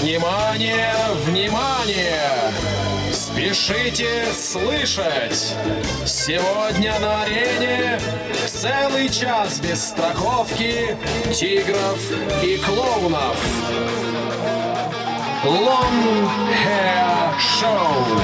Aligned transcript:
Внимание, 0.00 0.94
внимание! 1.26 2.52
Спешите 3.12 4.32
слышать! 4.32 5.54
Сегодня 6.06 6.98
на 7.00 7.24
арене 7.24 8.00
целый 8.46 9.10
час 9.10 9.60
без 9.60 9.88
страховки 9.88 10.96
тигров 11.34 12.00
и 12.42 12.56
клоунов. 12.56 13.36
Long 15.44 16.30
Hair 16.64 17.34
Show. 17.60 18.20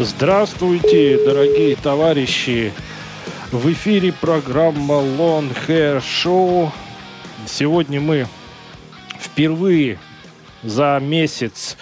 Здравствуйте, 0.00 1.24
дорогие 1.24 1.76
товарищи! 1.76 2.72
В 3.52 3.72
эфире 3.72 4.12
программа 4.12 4.94
Long 4.94 5.56
Hair 5.68 6.02
Show. 6.02 6.72
Сегодня 7.46 8.00
мы 8.00 8.26
впервые 9.18 9.98
за 10.62 10.98
месяц 11.00 11.76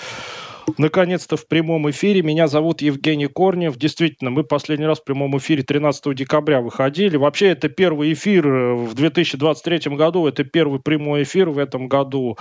наконец-то 0.79 1.37
в 1.37 1.47
прямом 1.49 1.91
эфире. 1.91 2.23
Меня 2.23 2.49
зовут 2.49 2.83
Евгений 2.83 3.27
Корнев. 3.27 3.77
Действительно, 3.77 4.31
мы 4.31 4.45
последний 4.45 4.87
раз 4.87 5.01
в 5.01 5.05
прямом 5.05 5.37
эфире 5.39 5.63
13 5.63 6.15
декабря 6.15 6.61
выходили. 6.61 7.17
Вообще, 7.17 7.49
это 7.49 7.69
первый 7.69 8.13
эфир 8.13 8.47
в 8.47 8.95
2023 8.95 9.97
году. 9.97 10.27
Это 10.27 10.45
первый 10.45 10.81
прямой 10.81 11.23
эфир 11.23 11.51
в 11.51 11.59
этом 11.59 11.89
году. 11.89 12.39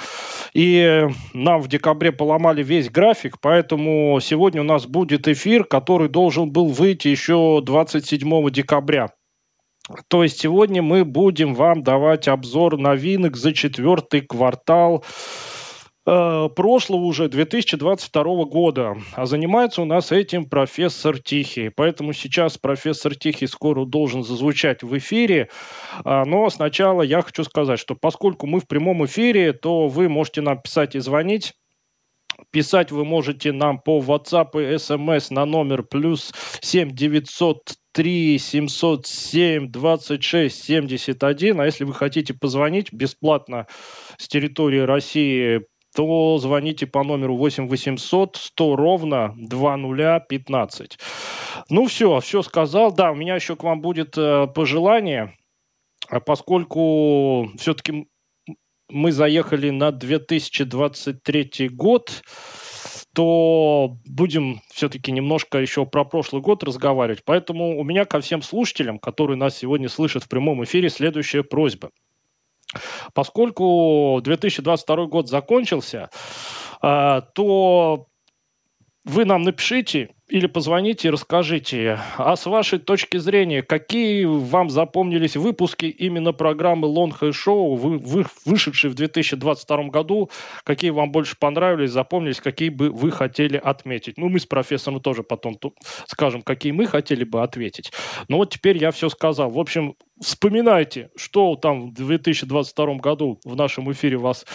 И 0.53 1.07
нам 1.33 1.61
в 1.61 1.67
декабре 1.67 2.11
поломали 2.11 2.61
весь 2.61 2.89
график, 2.89 3.37
поэтому 3.41 4.19
сегодня 4.21 4.61
у 4.61 4.65
нас 4.65 4.85
будет 4.85 5.27
эфир, 5.27 5.63
который 5.63 6.09
должен 6.09 6.51
был 6.51 6.67
выйти 6.67 7.07
еще 7.07 7.61
27 7.63 8.49
декабря. 8.49 9.09
То 10.07 10.23
есть 10.23 10.39
сегодня 10.39 10.81
мы 10.81 11.03
будем 11.03 11.53
вам 11.55 11.83
давать 11.83 12.27
обзор 12.27 12.77
новинок 12.77 13.35
за 13.35 13.53
четвертый 13.53 14.21
квартал 14.21 15.03
э, 16.05 16.49
прошлого 16.55 17.01
уже 17.01 17.27
2022 17.27 18.23
года. 18.45 18.95
А 19.13 19.25
занимается 19.25 19.81
у 19.81 19.85
нас 19.85 20.13
этим 20.13 20.45
профессор 20.45 21.19
Тихий. 21.19 21.67
Поэтому 21.67 22.13
сейчас 22.13 22.57
профессор 22.57 23.13
Тихий 23.15 23.47
скоро 23.47 23.83
должен 23.85 24.23
зазвучать 24.23 24.83
в 24.83 24.97
эфире. 24.97 25.49
А, 26.05 26.23
но 26.23 26.49
сначала 26.49 27.01
я 27.01 27.21
хочу 27.21 27.43
сказать, 27.43 27.79
что 27.79 27.95
поскольку 27.95 28.47
мы 28.47 28.61
в 28.61 28.67
прямом 28.67 29.05
эфире, 29.05 29.51
то 29.51 29.89
вы 29.89 30.07
можете 30.07 30.39
нам 30.39 30.61
писать 30.61 30.95
и 30.95 30.99
звонить. 30.99 31.55
Писать 32.51 32.91
вы 32.91 33.03
можете 33.03 33.51
нам 33.51 33.79
по 33.79 33.99
WhatsApp 33.99 34.51
и 34.53 34.75
SMS 34.75 35.27
на 35.29 35.45
номер 35.45 35.83
плюс 35.83 36.33
7 36.61 36.91
903 36.91 37.82
707 37.95 39.69
26 39.69 40.63
71. 40.63 41.59
А 41.59 41.65
если 41.65 41.83
вы 41.83 41.93
хотите 41.93 42.33
позвонить 42.33 42.91
бесплатно 42.91 43.67
с 44.17 44.27
территории 44.27 44.79
России, 44.79 45.61
то 45.95 46.37
звоните 46.39 46.87
по 46.87 47.03
номеру 47.03 47.37
8 47.37 47.67
800 47.67 48.35
100 48.35 48.75
ровно 48.75 49.33
2015. 49.37 50.97
Ну 51.69 51.85
все, 51.85 52.19
все 52.19 52.41
сказал. 52.41 52.91
Да, 52.91 53.11
у 53.11 53.15
меня 53.15 53.35
еще 53.35 53.55
к 53.55 53.63
вам 53.63 53.81
будет 53.81 54.17
э, 54.17 54.47
пожелание, 54.47 55.35
а 56.09 56.19
поскольку 56.19 57.49
все-таки 57.57 58.07
мы 58.89 59.11
заехали 59.11 59.69
на 59.69 59.91
2023 59.91 61.69
год, 61.69 62.23
то 63.13 63.97
будем 64.05 64.61
все-таки 64.71 65.11
немножко 65.11 65.59
еще 65.59 65.85
про 65.85 66.03
прошлый 66.03 66.41
год 66.41 66.63
разговаривать. 66.63 67.23
Поэтому 67.23 67.79
у 67.79 67.83
меня 67.83 68.05
ко 68.05 68.19
всем 68.21 68.41
слушателям, 68.41 68.97
которые 68.97 69.37
нас 69.37 69.55
сегодня 69.55 69.87
слышат 69.87 70.23
в 70.23 70.29
прямом 70.29 70.63
эфире, 70.63 70.89
следующая 70.89 71.43
просьба. 71.43 71.91
Поскольку 73.13 74.19
2022 74.23 75.05
год 75.05 75.29
закончился, 75.29 76.09
а, 76.81 77.21
то 77.21 78.07
вы 79.05 79.25
нам 79.25 79.43
напишите 79.43 80.09
или 80.33 80.47
позвоните 80.47 81.09
и 81.09 81.11
расскажите, 81.11 81.99
а 82.17 82.35
с 82.35 82.47
вашей 82.47 82.79
точки 82.79 83.17
зрения, 83.17 83.61
какие 83.61 84.25
вам 84.25 84.71
запомнились 84.71 85.35
выпуски 85.35 85.85
именно 85.85 86.33
программы 86.33 86.87
Long 86.87 87.13
Hair 87.15 87.33
Show, 87.33 87.75
вы, 87.75 87.99
вы, 87.99 88.25
вышедшие 88.43 88.89
в 88.89 88.95
2022 88.95 89.83
году, 89.89 90.31
какие 90.63 90.89
вам 90.89 91.11
больше 91.11 91.37
понравились, 91.39 91.91
запомнились, 91.91 92.41
какие 92.41 92.69
бы 92.69 92.89
вы 92.89 93.11
хотели 93.11 93.57
отметить. 93.57 94.17
Ну, 94.17 94.27
мы 94.27 94.39
с 94.39 94.47
профессором 94.47 95.01
тоже 95.01 95.21
потом 95.21 95.55
скажем, 96.07 96.41
какие 96.41 96.71
мы 96.71 96.87
хотели 96.87 97.23
бы 97.23 97.43
ответить. 97.43 97.91
Но 98.27 98.37
вот 98.37 98.49
теперь 98.49 98.77
я 98.77 98.89
все 98.89 99.09
сказал. 99.09 99.51
В 99.51 99.59
общем, 99.59 99.93
вспоминайте, 100.19 101.09
что 101.15 101.55
там 101.55 101.89
в 101.89 101.93
2022 101.93 102.95
году 102.95 103.39
в 103.43 103.55
нашем 103.55 103.91
эфире 103.91 104.17
вас 104.17 104.45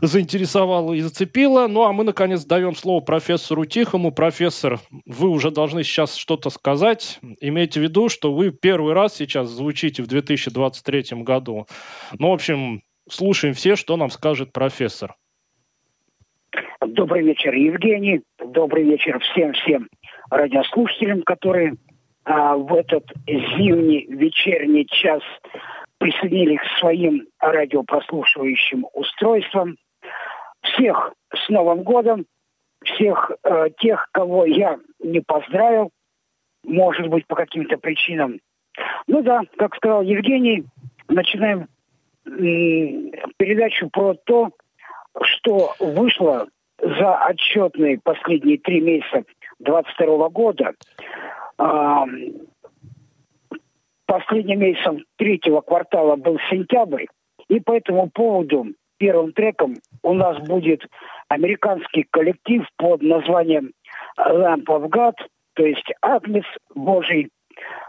заинтересовало 0.00 0.94
и 0.94 1.00
зацепило. 1.00 1.66
Ну, 1.68 1.84
а 1.84 1.92
мы, 1.92 2.04
наконец, 2.04 2.44
даем 2.44 2.74
слово 2.74 3.00
профессору 3.00 3.64
Тихому. 3.64 4.10
Профессор, 4.10 4.80
вы 5.12 5.28
уже 5.28 5.50
должны 5.50 5.84
сейчас 5.84 6.16
что-то 6.16 6.50
сказать. 6.50 7.20
Имейте 7.40 7.80
в 7.80 7.82
виду, 7.82 8.08
что 8.08 8.32
вы 8.32 8.50
первый 8.50 8.94
раз 8.94 9.14
сейчас 9.16 9.48
звучите 9.48 10.02
в 10.02 10.06
2023 10.06 11.22
году. 11.22 11.66
Ну, 12.18 12.30
в 12.30 12.32
общем, 12.32 12.82
слушаем 13.08 13.54
все, 13.54 13.76
что 13.76 13.96
нам 13.96 14.10
скажет 14.10 14.52
профессор. 14.52 15.14
Добрый 16.86 17.22
вечер, 17.22 17.54
Евгений. 17.54 18.22
Добрый 18.44 18.84
вечер 18.84 19.18
всем-всем 19.20 19.88
радиослушателям, 20.30 21.22
которые 21.22 21.74
а, 22.24 22.56
в 22.56 22.74
этот 22.74 23.04
зимний 23.26 24.06
вечерний 24.08 24.86
час 24.86 25.22
присоединились 25.98 26.58
к 26.60 26.78
своим 26.80 27.26
радиопрослушивающим 27.38 28.86
устройствам. 28.92 29.76
Всех 30.62 31.12
с 31.34 31.48
Новым 31.48 31.82
годом, 31.82 32.26
всех 32.84 33.32
э, 33.42 33.68
тех, 33.78 34.08
кого 34.12 34.44
я 34.44 34.78
не 35.00 35.20
поздравил, 35.20 35.90
может 36.64 37.08
быть, 37.08 37.26
по 37.26 37.34
каким-то 37.34 37.78
причинам. 37.78 38.40
Ну 39.06 39.22
да, 39.22 39.42
как 39.56 39.74
сказал 39.76 40.02
Евгений, 40.02 40.64
начинаем 41.08 41.68
передачу 42.24 43.90
про 43.90 44.14
то, 44.14 44.50
что 45.22 45.74
вышло 45.80 46.48
за 46.78 47.18
отчетные 47.26 48.00
последние 48.02 48.58
три 48.58 48.80
месяца 48.80 49.24
2022 49.58 50.28
года 50.30 50.74
последним 54.12 54.60
месяцем 54.60 55.04
третьего 55.16 55.62
квартала 55.62 56.16
был 56.16 56.38
сентябрь, 56.50 57.06
и 57.48 57.60
по 57.60 57.72
этому 57.72 58.10
поводу 58.10 58.66
первым 58.98 59.32
треком 59.32 59.76
у 60.02 60.12
нас 60.12 60.38
будет 60.46 60.86
американский 61.32 62.06
коллектив 62.10 62.66
под 62.76 63.02
названием 63.02 63.72
Lamp 64.18 64.64
of 64.66 64.88
God, 64.90 65.14
то 65.54 65.64
есть 65.64 65.90
Агнец 66.02 66.44
Божий. 66.74 67.30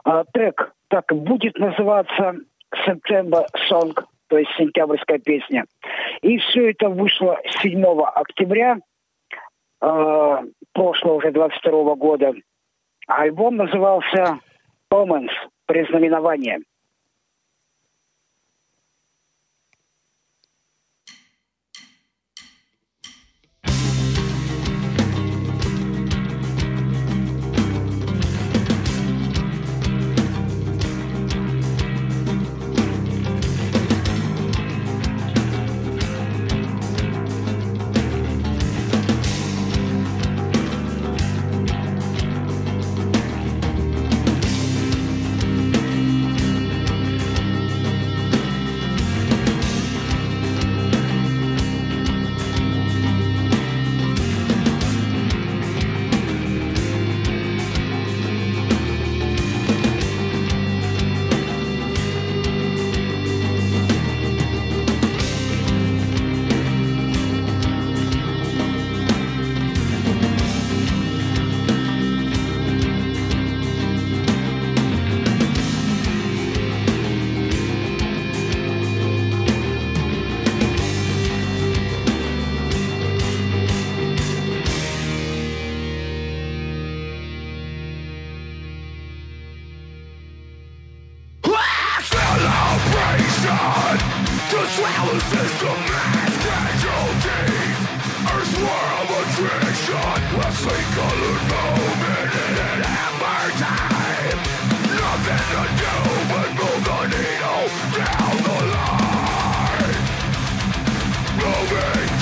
А, 0.05 0.23
трек 0.33 0.73
так 0.87 1.11
и 1.11 1.15
будет 1.15 1.57
называться 1.57 2.35
September 2.85 3.45
Song, 3.69 3.93
то 4.27 4.37
есть 4.37 4.51
сентябрьская 4.57 5.19
песня. 5.19 5.65
И 6.21 6.37
все 6.37 6.71
это 6.71 6.89
вышло 6.89 7.37
7 7.61 7.83
октября 8.15 8.77
э, 9.81 10.37
прошлого 10.73 11.15
уже 11.15 11.31
22 11.31 11.95
года. 11.95 12.33
Альбом 13.07 13.57
назывался 13.57 14.39
«Omens. 14.91 15.31
Признаменование». 15.65 16.59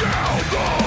down 0.01 0.37
the 0.49 0.80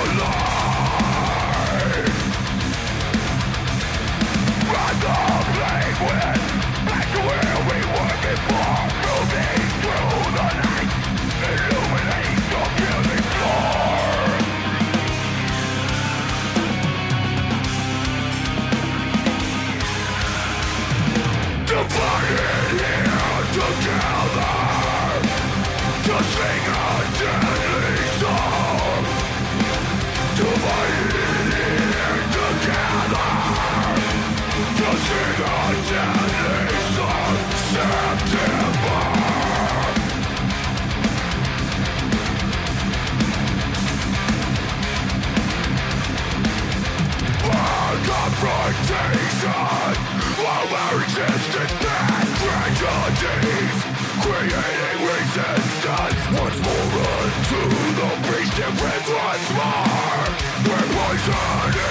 destruction 49.44 50.04
of 50.38 50.72
our 50.72 51.02
existence 51.02 51.72
and 51.72 52.32
tragedies, 52.40 53.78
creating 54.24 55.00
resistance 55.04 56.22
once 56.40 56.58
more 56.64 56.88
unto 57.20 57.60
the 57.98 58.10
beast 58.24 58.58
and 58.58 58.80
red 58.80 59.04
once 59.12 59.48
more. 59.52 60.24
We're 60.64 60.88
poisoned. 60.96 61.83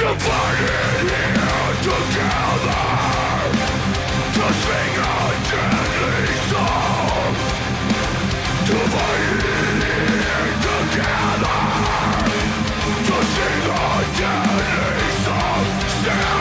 Divided 0.00 1.10
here 1.10 1.76
together 1.84 2.84
To 4.32 4.46
sing 4.64 4.96
a 4.96 5.28
deadly 5.44 6.36
song. 6.48 7.34
Divided 8.64 9.82
here 9.84 10.52
together 10.64 11.60
To 13.08 13.16
sing 13.34 13.66
a 13.68 13.92
deadly 14.16 15.10
song 15.22 16.39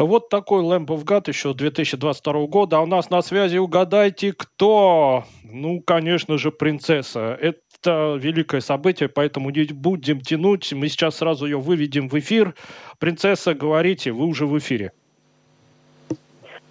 Вот 0.00 0.30
такой 0.30 0.62
Lamp 0.62 0.86
of 0.86 1.04
God 1.04 1.28
еще 1.28 1.52
2022 1.52 2.46
года. 2.46 2.78
А 2.78 2.80
у 2.80 2.86
нас 2.86 3.10
на 3.10 3.20
связи, 3.20 3.58
угадайте, 3.58 4.32
кто? 4.32 5.24
Ну, 5.44 5.82
конечно 5.82 6.38
же, 6.38 6.50
принцесса. 6.50 7.38
Это 7.38 8.16
великое 8.18 8.62
событие, 8.62 9.10
поэтому 9.10 9.50
не 9.50 9.64
будем 9.64 10.22
тянуть. 10.22 10.72
Мы 10.72 10.88
сейчас 10.88 11.16
сразу 11.16 11.44
ее 11.44 11.58
выведем 11.58 12.08
в 12.08 12.18
эфир. 12.18 12.54
Принцесса, 12.98 13.52
говорите, 13.52 14.12
вы 14.12 14.24
уже 14.24 14.46
в 14.46 14.56
эфире. 14.56 14.92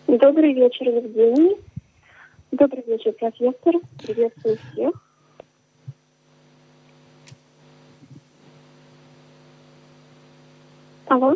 Добрый 0.08 0.54
вечер, 0.54 0.88
Евгений. 0.88 1.56
Добрый 2.52 2.84
вечер, 2.88 3.12
профессор. 3.12 3.76
Приветствую 4.02 4.58
всех. 4.74 4.92
Алло. 11.06 11.36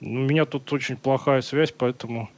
У 0.00 0.06
меня 0.06 0.44
тут 0.44 0.72
очень 0.72 0.96
плохая 0.96 1.40
связь, 1.40 1.72
поэтому 1.72 2.28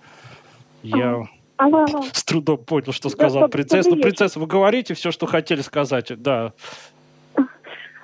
я 0.83 1.26
алло, 1.57 1.85
алло. 1.85 2.02
с 2.12 2.25
трудом 2.25 2.59
понял, 2.59 2.93
что 2.93 3.09
сказал 3.09 3.43
Да, 3.43 3.49
принцесса. 3.49 3.90
Ну, 3.90 4.00
принцесса, 4.00 4.40
вы 4.40 4.47
говорите 4.47 4.95
все, 4.95 5.11
что 5.11 5.26
хотели 5.26 5.61
сказать, 5.61 6.11
да. 6.23 6.52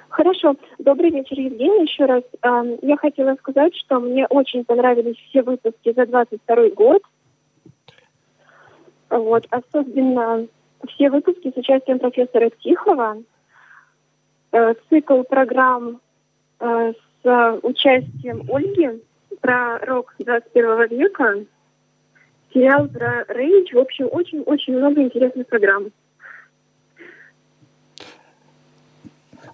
Хорошо. 0.09 0.57
Добрый 0.79 1.11
вечер, 1.11 1.39
Евгений. 1.39 1.87
Еще 1.87 2.07
раз 2.07 2.23
эм, 2.43 2.79
я 2.83 2.97
хотела 2.97 3.35
сказать, 3.35 3.75
что 3.77 4.01
мне 4.01 4.27
очень 4.27 4.65
понравились 4.65 5.17
все 5.29 5.43
выпуски 5.43 5.93
за 5.93 6.07
22 6.07 6.71
год. 6.71 7.03
Вот, 9.11 9.47
особенно 9.51 10.47
все 10.89 11.11
выпуски 11.11 11.53
с 11.55 11.57
участием 11.57 11.99
профессора 11.99 12.51
Тихова, 12.61 13.23
э, 14.53 14.75
цикл 14.89 15.23
программ 15.23 16.01
э, 16.61 16.93
с 17.23 17.59
участием 17.63 18.49
Ольги 18.51 19.01
про 19.41 19.79
рок 19.79 20.15
21 20.19 20.89
века. 20.89 21.45
сериал 22.53 22.89
про 22.89 23.25
Рейдж. 23.29 23.75
В 23.75 23.79
общем, 23.79 24.09
очень-очень 24.11 24.77
много 24.77 25.03
интересных 25.03 25.47
программ. 25.47 25.91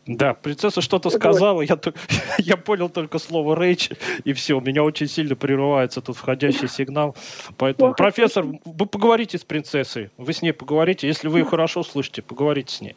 Да, 0.07 0.35
принцесса 0.35 0.81
что-то 0.81 1.11
сказала, 1.11 1.63
я, 1.63 1.79
я 2.39 2.57
понял 2.57 2.89
только 2.89 3.19
слово 3.19 3.61
рейдж, 3.61 3.91
и 4.25 4.33
все, 4.33 4.55
у 4.55 4.61
меня 4.61 4.83
очень 4.83 5.07
сильно 5.07 5.37
прерывается 5.37 6.01
тут 6.01 6.17
входящий 6.17 6.69
сигнал. 6.69 7.15
Поэтому, 7.57 7.95
профессор, 7.95 8.45
вы 8.65 8.87
поговорите 8.87 9.39
с 9.39 9.45
принцессой, 9.45 10.11
вы 10.17 10.33
с 10.33 10.43
ней 10.43 10.53
поговорите, 10.53 11.07
если 11.07 11.29
вы 11.29 11.41
ее 11.41 11.45
хорошо 11.45 11.85
слышите, 11.85 12.21
поговорите 12.21 12.75
с 12.75 12.81
ней. 12.81 12.97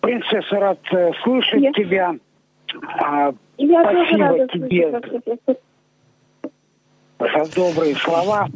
Принцесса, 0.00 0.58
рад 0.58 0.80
э, 0.92 1.12
слышать 1.22 1.62
я... 1.62 1.72
тебя. 1.72 2.16
А, 2.82 3.32
я 3.58 3.82
спасибо 3.82 4.48
тебе 4.48 5.00
слышать, 5.00 5.58
за 7.18 7.54
добрые 7.54 7.94
слова. 7.96 8.48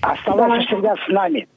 Оставайся 0.00 0.56
да. 0.56 0.66
всегда 0.66 0.96
с 0.96 1.08
нами. 1.08 1.48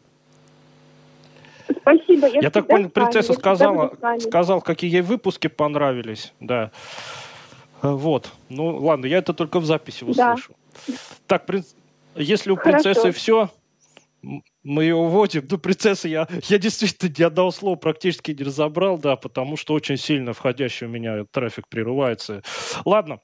Спасибо. 1.82 2.28
Я, 2.28 2.42
я 2.42 2.50
так 2.50 2.68
понял, 2.68 2.90
принцесса 2.90 3.34
сказала, 3.34 3.94
сказал, 4.20 4.62
какие 4.62 4.92
ей 4.92 5.02
выпуски 5.02 5.48
понравились. 5.48 6.34
Да. 6.40 6.72
Вот. 7.82 8.32
Ну, 8.50 8.78
ладно, 8.78 9.06
я 9.06 9.20
это 9.20 9.34
только 9.34 9.60
в 9.60 9.66
записи 9.66 10.04
услышу. 10.04 10.54
Да. 10.88 10.94
Так, 11.28 11.46
принц... 11.46 11.74
если 12.16 12.52
у 12.52 12.58
принцессы 12.58 13.02
Хорошо. 13.02 13.18
все, 13.18 13.50
мы 14.64 14.84
ее 14.84 14.96
уводим. 14.96 15.48
Ну, 15.50 15.58
принцесса, 15.58 16.08
я, 16.08 16.28
я 16.48 16.58
действительно 16.58 17.14
ни 17.18 17.24
одного 17.24 17.52
слова 17.52 17.76
практически 17.76 18.32
не 18.32 18.44
разобрал, 18.44 18.98
да, 18.98 19.16
потому 19.16 19.58
что 19.58 19.74
очень 19.74 19.98
сильно 19.98 20.34
входящий 20.34 20.88
у 20.88 20.90
меня 20.90 21.26
трафик 21.32 21.68
прерывается. 21.70 22.42
Ладно, 22.86 23.20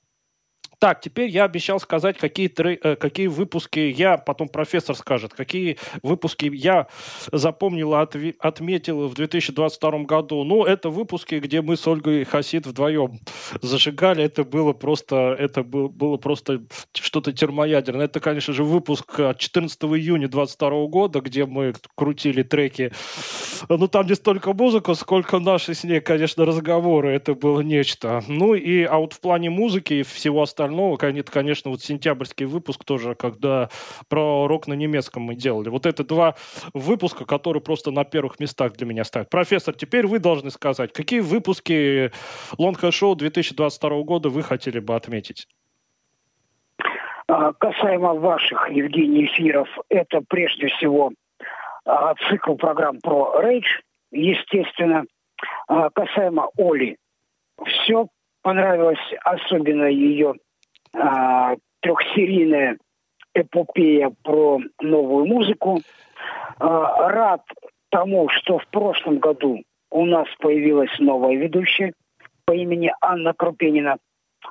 так, 0.79 1.01
теперь 1.01 1.29
я 1.29 1.45
обещал 1.45 1.79
сказать, 1.79 2.17
какие, 2.17 2.47
трей, 2.47 2.79
э, 2.81 2.95
какие 2.95 3.27
выпуски 3.27 3.79
я, 3.79 4.17
потом 4.17 4.47
профессор 4.49 4.95
скажет, 4.95 5.33
какие 5.33 5.77
выпуски 6.03 6.49
я 6.53 6.87
запомнил, 7.31 7.95
отви, 7.95 8.35
отметил 8.39 9.07
в 9.07 9.13
2022 9.13 9.99
году. 10.03 10.43
Ну, 10.43 10.63
это 10.63 10.89
выпуски, 10.89 11.35
где 11.35 11.61
мы 11.61 11.77
с 11.77 11.87
Ольгой 11.87 12.23
Хасид 12.23 12.67
вдвоем 12.67 13.19
зажигали. 13.61 14.23
Это 14.23 14.43
было 14.43 14.73
просто, 14.73 15.35
это 15.37 15.63
было, 15.63 15.87
было 15.87 16.17
просто 16.17 16.61
что-то 16.93 17.31
термоядерное. 17.31 18.05
Это, 18.05 18.19
конечно 18.19 18.53
же, 18.53 18.63
выпуск 18.63 19.19
от 19.19 19.39
14 19.39 19.83
июня 19.83 20.27
2022 20.27 20.87
года, 20.87 21.21
где 21.21 21.45
мы 21.45 21.73
крутили 21.95 22.43
треки. 22.43 22.91
Ну, 23.69 23.87
там 23.87 24.07
не 24.07 24.15
столько 24.15 24.53
музыку, 24.53 24.95
сколько 24.95 25.39
наши 25.39 25.73
с 25.73 25.83
ней, 25.83 26.01
конечно, 26.01 26.45
разговоры. 26.45 27.11
Это 27.11 27.33
было 27.33 27.61
нечто. 27.61 28.23
Ну, 28.27 28.53
и, 28.53 28.83
а 28.83 28.97
вот 28.97 29.13
в 29.13 29.19
плане 29.19 29.49
музыки 29.49 29.93
и 29.95 30.03
всего 30.03 30.41
остального 30.41 30.74
остального, 30.75 31.19
это, 31.19 31.31
конечно, 31.31 31.71
вот 31.71 31.81
сентябрьский 31.81 32.45
выпуск 32.45 32.83
тоже, 32.83 33.15
когда 33.15 33.69
про 34.09 34.47
рок 34.47 34.67
на 34.67 34.73
немецком 34.73 35.23
мы 35.23 35.35
делали. 35.35 35.69
Вот 35.69 35.85
это 35.85 36.03
два 36.03 36.35
выпуска, 36.73 37.25
которые 37.25 37.61
просто 37.61 37.91
на 37.91 38.03
первых 38.03 38.39
местах 38.39 38.73
для 38.73 38.85
меня 38.85 39.03
ставят. 39.03 39.29
Профессор, 39.29 39.73
теперь 39.73 40.07
вы 40.07 40.19
должны 40.19 40.51
сказать, 40.51 40.93
какие 40.93 41.21
выпуски 41.21 42.11
Long 42.57 42.75
Show 42.75 43.15
2022 43.15 44.03
года 44.03 44.29
вы 44.29 44.43
хотели 44.43 44.79
бы 44.79 44.95
отметить? 44.95 45.47
А, 47.27 47.53
касаемо 47.53 48.13
ваших, 48.13 48.69
Евгений, 48.69 49.25
эфиров, 49.25 49.67
это 49.89 50.21
прежде 50.27 50.67
всего 50.67 51.11
а, 51.85 52.13
цикл 52.29 52.55
программ 52.55 52.99
про 53.01 53.41
Рейдж, 53.41 53.67
естественно. 54.11 55.05
А, 55.67 55.89
касаемо 55.89 56.49
Оли, 56.57 56.97
все 57.65 58.07
понравилось, 58.41 58.99
особенно 59.23 59.85
ее 59.85 60.35
а, 60.97 61.55
трехсерийная 61.81 62.77
эпопея 63.33 64.11
про 64.23 64.59
новую 64.81 65.25
музыку. 65.25 65.81
А, 66.59 67.09
рад 67.09 67.41
тому, 67.89 68.29
что 68.29 68.57
в 68.57 68.67
прошлом 68.67 69.19
году 69.19 69.63
у 69.91 70.05
нас 70.05 70.27
появилась 70.39 70.91
новая 70.99 71.35
ведущая 71.35 71.93
по 72.45 72.53
имени 72.53 72.91
Анна 73.01 73.33
Крупенина. 73.33 73.97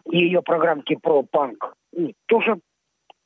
Ее 0.07 0.43
программки 0.43 0.97
про 0.97 1.23
панк 1.23 1.75
тоже 2.27 2.59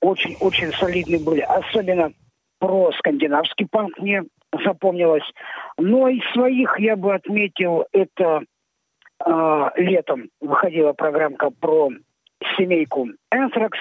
очень-очень 0.01 0.73
солидные 0.73 1.21
были. 1.21 1.41
Особенно 1.41 2.13
про 2.59 2.93
скандинавский 2.93 3.67
панк 3.71 3.99
мне 3.99 4.25
запомнилось. 4.65 5.25
Но 5.79 6.09
из 6.09 6.23
своих 6.33 6.79
я 6.79 6.97
бы 6.97 7.15
отметил 7.15 7.85
это 7.93 8.43
э, 9.25 9.71
летом 9.77 10.29
выходила 10.41 10.93
программка 10.93 11.51
про 11.51 11.91
семейку 12.57 13.09
Anthrax. 13.33 13.73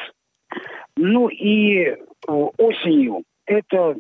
Ну 0.95 1.27
и 1.29 1.85
э, 1.85 1.97
осенью 2.27 3.23
это 3.45 3.95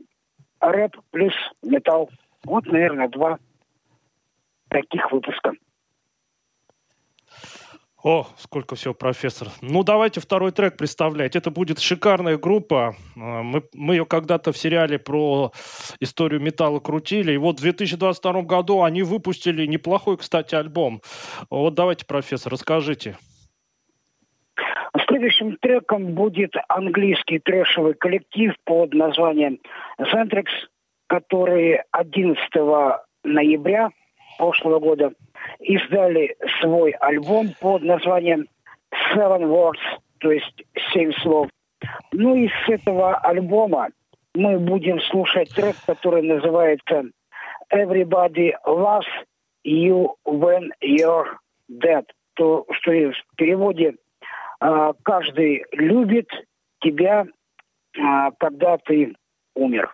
рэп 0.59 0.97
плюс 1.11 1.33
металл. 1.63 2.09
Вот, 2.43 2.65
наверное, 2.65 3.07
два 3.09 3.37
таких 4.69 5.11
выпуска. 5.11 5.53
О, 8.03 8.27
сколько 8.37 8.75
всего, 8.75 8.93
профессор. 8.93 9.49
Ну, 9.61 9.83
давайте 9.83 10.21
второй 10.21 10.51
трек 10.51 10.77
представлять. 10.77 11.35
Это 11.35 11.49
будет 11.49 11.79
шикарная 11.79 12.37
группа. 12.37 12.95
А, 13.15 13.43
мы, 13.43 13.63
мы 13.73 13.95
ее 13.95 14.05
когда-то 14.05 14.51
в 14.51 14.57
сериале 14.57 14.99
про 14.99 15.51
историю 15.99 16.39
металла 16.39 16.79
крутили. 16.79 17.33
И 17.33 17.37
вот 17.37 17.57
в 17.57 17.61
2022 17.61 18.43
году 18.43 18.83
они 18.83 19.01
выпустили 19.01 19.65
неплохой, 19.65 20.17
кстати, 20.17 20.53
альбом. 20.53 21.01
Вот 21.49 21.73
давайте, 21.73 22.05
профессор, 22.05 22.53
расскажите. 22.53 23.17
Следующим 25.17 25.57
треком 25.57 26.13
будет 26.13 26.53
английский 26.67 27.39
трэшевый 27.39 27.95
коллектив 27.95 28.53
под 28.65 28.93
названием 28.93 29.57
Centrex, 29.99 30.45
который 31.07 31.81
11 31.89 32.37
ноября 33.23 33.89
прошлого 34.37 34.77
года 34.77 35.13
издали 35.59 36.35
свой 36.61 36.91
альбом 36.91 37.49
под 37.59 37.81
названием 37.81 38.45
Seven 39.11 39.41
Words, 39.41 39.81
то 40.19 40.31
есть 40.31 40.63
семь 40.93 41.11
слов. 41.23 41.49
Ну 42.11 42.35
и 42.35 42.47
с 42.49 42.69
этого 42.69 43.15
альбома 43.15 43.87
мы 44.35 44.59
будем 44.59 44.99
слушать 45.01 45.49
трек, 45.49 45.77
который 45.87 46.21
называется 46.21 47.05
Everybody 47.73 48.53
loves 48.67 49.07
you 49.65 50.09
when 50.27 50.69
you're 50.79 51.25
dead. 51.67 52.05
То, 52.35 52.67
что 52.69 52.91
в 52.91 53.35
переводе 53.35 53.95
каждый 55.03 55.65
любит 55.71 56.29
тебя, 56.81 57.25
а, 57.99 58.31
когда 58.31 58.77
ты 58.77 59.15
умер. 59.55 59.93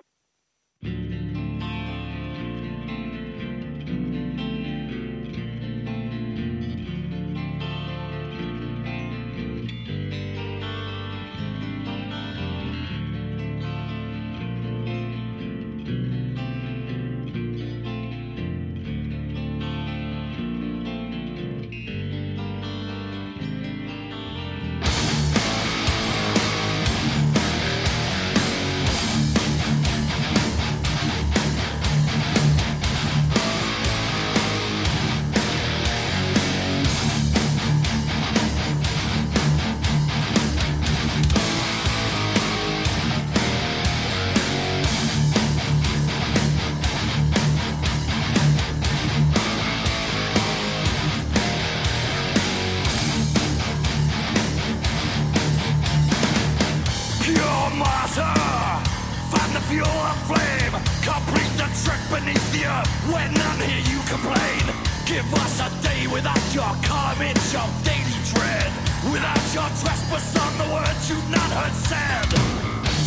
your 66.54 66.76
comments 66.84 67.52
your 67.52 67.66
daily 67.84 68.22
dread. 68.30 68.70
Without 69.10 69.42
your 69.58 69.70
trespass 69.82 70.38
on 70.38 70.54
the 70.62 70.68
words 70.72 71.10
you've 71.10 71.30
not 71.32 71.50
heard 71.50 71.74
said. 71.74 72.30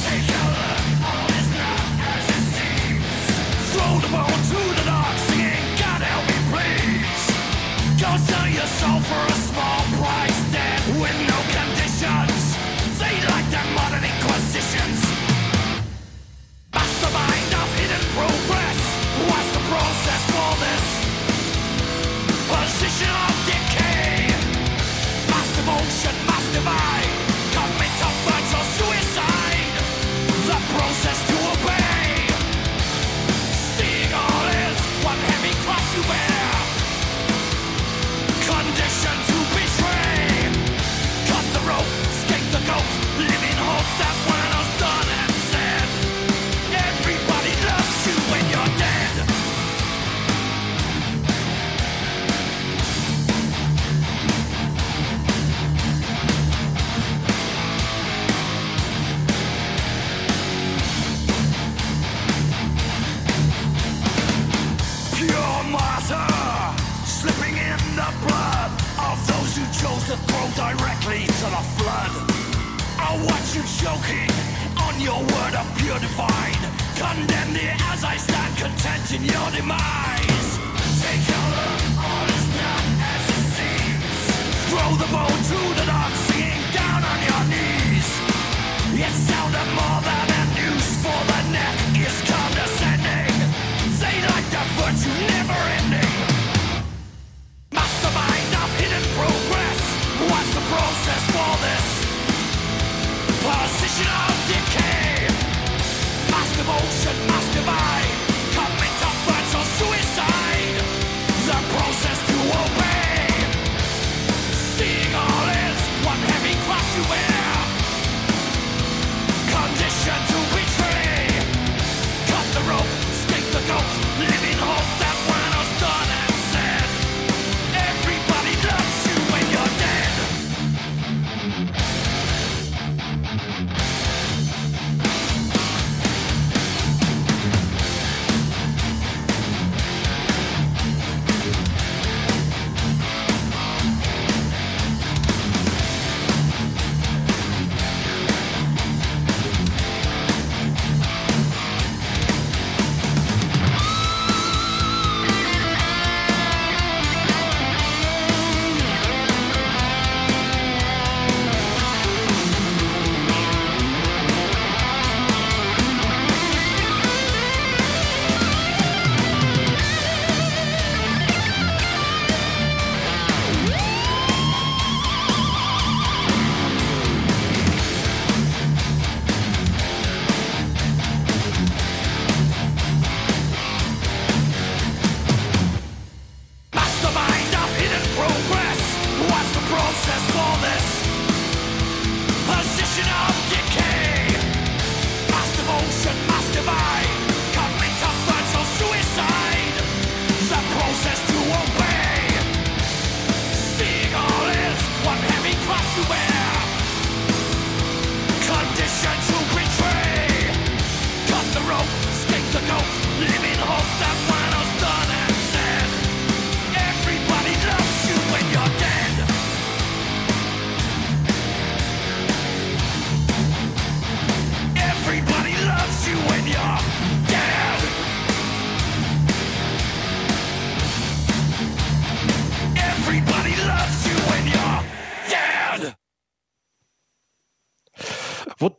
Take 0.02 0.26
a 0.34 0.42
look, 0.50 0.82
all 1.06 1.30
is 1.30 1.48
not 1.54 1.86
as 2.10 2.26
it 2.26 2.44
seems. 2.58 3.06
Throw 3.70 3.92
the 4.02 4.10
bone 4.10 4.42
to 4.50 4.60
the 4.74 4.84
dark, 4.84 5.16
singing, 5.30 5.62
God 5.78 6.02
help 6.02 6.26
me 6.26 6.38
please. 6.50 7.22
Go 8.02 8.10
sell 8.18 8.48
your 8.50 8.66
soul 8.66 8.98
for 9.06 9.22
a 9.30 9.36
small 9.46 9.95
survive. 26.66 27.15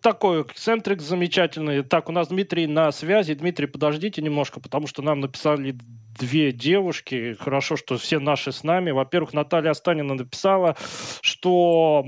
Такой 0.08 0.44
эксцентрик 0.44 1.02
замечательный. 1.02 1.84
Так, 1.84 2.08
у 2.08 2.14
нас 2.14 2.30
Дмитрий 2.30 2.66
на 2.66 2.94
связи. 2.94 3.34
Дмитрий, 3.34 3.68
подождите 3.68 4.22
немножко, 4.22 4.62
потому 4.62 4.88
что 4.88 5.02
нам 5.02 5.20
написали 5.20 5.76
две 6.18 6.54
девушки. 6.54 7.36
Хорошо, 7.38 7.76
что 7.76 7.98
все 7.98 8.18
наши 8.20 8.54
с 8.54 8.64
нами. 8.64 8.92
Во-первых, 8.92 9.34
Наталья 9.34 9.72
Останина 9.72 10.14
написала, 10.14 10.78
что 11.22 12.06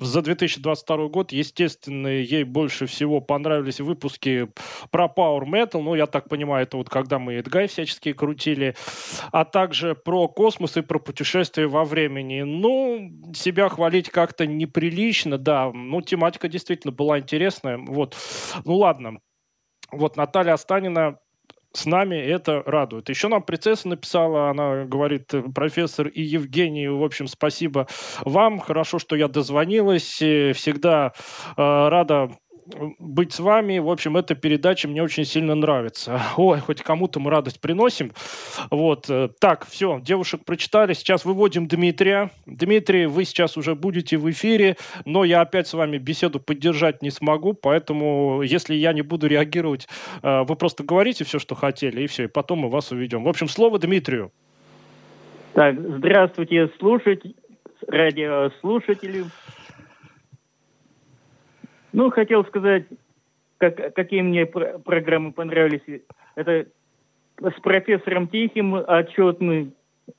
за 0.00 0.22
2022 0.22 1.08
год, 1.08 1.32
естественно, 1.32 2.08
ей 2.08 2.44
больше 2.44 2.86
всего 2.86 3.20
понравились 3.20 3.80
выпуски 3.80 4.48
про 4.90 5.12
Power 5.14 5.42
Metal. 5.42 5.80
Ну, 5.80 5.94
я 5.94 6.06
так 6.06 6.28
понимаю, 6.28 6.64
это 6.64 6.78
вот 6.78 6.88
когда 6.88 7.18
мы 7.18 7.34
Эдгай 7.34 7.68
всячески 7.68 8.12
крутили. 8.12 8.74
А 9.30 9.44
также 9.44 9.94
про 9.94 10.26
космос 10.26 10.76
и 10.76 10.80
про 10.80 10.98
путешествия 10.98 11.66
во 11.66 11.84
времени. 11.84 12.42
Ну, 12.42 13.12
себя 13.34 13.68
хвалить 13.68 14.08
как-то 14.10 14.46
неприлично, 14.46 15.38
да. 15.38 15.70
Ну, 15.72 16.00
тематика 16.00 16.48
действительно 16.48 16.92
была 16.92 17.18
интересная. 17.18 17.78
Вот. 17.78 18.16
Ну, 18.64 18.76
ладно. 18.76 19.20
Вот 19.92 20.16
Наталья 20.16 20.54
Останина 20.54 21.18
с 21.72 21.86
нами 21.86 22.16
это 22.16 22.62
радует. 22.66 23.08
Еще 23.08 23.28
нам 23.28 23.42
принцесса 23.42 23.88
написала, 23.88 24.50
она 24.50 24.84
говорит, 24.84 25.32
профессор 25.54 26.08
и 26.08 26.22
Евгений, 26.22 26.88
в 26.88 27.02
общем, 27.02 27.26
спасибо 27.26 27.86
вам, 28.24 28.58
хорошо, 28.58 28.98
что 28.98 29.16
я 29.16 29.28
дозвонилась, 29.28 30.04
всегда 30.04 31.12
э, 31.56 31.88
рада 31.88 32.30
быть 32.98 33.32
с 33.32 33.40
вами. 33.40 33.78
В 33.78 33.90
общем, 33.90 34.16
эта 34.16 34.34
передача 34.34 34.88
мне 34.88 35.02
очень 35.02 35.24
сильно 35.24 35.54
нравится. 35.54 36.20
Ой, 36.36 36.60
хоть 36.60 36.82
кому-то 36.82 37.20
мы 37.20 37.30
радость 37.30 37.60
приносим. 37.60 38.12
Вот. 38.70 39.08
э, 39.08 39.28
Так, 39.40 39.66
все, 39.66 40.00
девушек 40.00 40.44
прочитали. 40.44 40.92
Сейчас 40.92 41.24
выводим 41.24 41.66
Дмитрия. 41.66 42.30
Дмитрий, 42.46 43.06
вы 43.06 43.24
сейчас 43.24 43.56
уже 43.56 43.74
будете 43.74 44.16
в 44.16 44.30
эфире, 44.30 44.76
но 45.04 45.24
я 45.24 45.40
опять 45.40 45.66
с 45.66 45.74
вами 45.74 45.98
беседу 45.98 46.40
поддержать 46.40 47.02
не 47.02 47.10
смогу, 47.10 47.54
поэтому 47.54 48.42
если 48.42 48.74
я 48.74 48.92
не 48.92 49.02
буду 49.02 49.26
реагировать, 49.26 49.88
э, 50.22 50.42
вы 50.42 50.56
просто 50.56 50.84
говорите 50.84 51.24
все, 51.24 51.38
что 51.38 51.54
хотели, 51.54 52.02
и 52.02 52.06
все, 52.06 52.24
и 52.24 52.28
потом 52.28 52.60
мы 52.60 52.70
вас 52.70 52.90
уведем. 52.92 53.24
В 53.24 53.28
общем, 53.28 53.48
слово 53.48 53.78
Дмитрию. 53.78 54.32
Так, 55.54 55.76
здравствуйте, 55.78 56.70
слушать, 56.78 57.22
радиослушатели. 57.86 59.24
Ну, 61.92 62.10
хотел 62.10 62.44
сказать, 62.44 62.84
как, 63.58 63.94
какие 63.94 64.22
мне 64.22 64.46
про- 64.46 64.78
программы 64.78 65.32
понравились. 65.32 66.02
Это 66.34 66.66
с 67.40 67.60
профессором 67.60 68.28
Тихим 68.28 68.74
отчетный, 68.74 69.72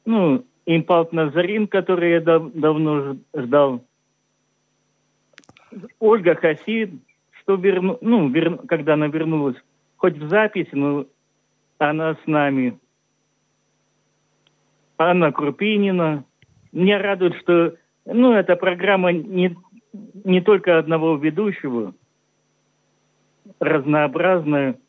ну, 0.06 0.46
импалт 0.66 1.14
Назарин, 1.14 1.68
который 1.68 2.12
я 2.12 2.22
дав- 2.22 2.52
давно 2.54 3.18
ждал. 3.36 3.84
Ольга 6.00 6.36
Хасид, 6.36 6.92
что 7.32 7.56
верну, 7.56 7.98
ну, 8.02 8.30
вер- 8.30 8.66
когда 8.68 8.94
она 8.94 9.08
вернулась, 9.08 9.56
хоть 9.98 10.18
в 10.18 10.28
записи, 10.28 10.70
но 10.74 11.06
она 11.78 12.16
с 12.16 12.28
нами. 12.28 12.78
Анна 14.98 15.32
Крупинина. 15.32 16.26
Меня 16.72 17.00
радует, 17.00 17.36
что 17.38 17.76
ну, 18.06 18.34
эта 18.34 18.56
программа 18.56 19.12
не, 19.12 19.56
не 19.94 20.42
только 20.42 20.78
одного 20.78 21.16
ведущего, 21.16 21.94
разнообразная. 23.60 24.80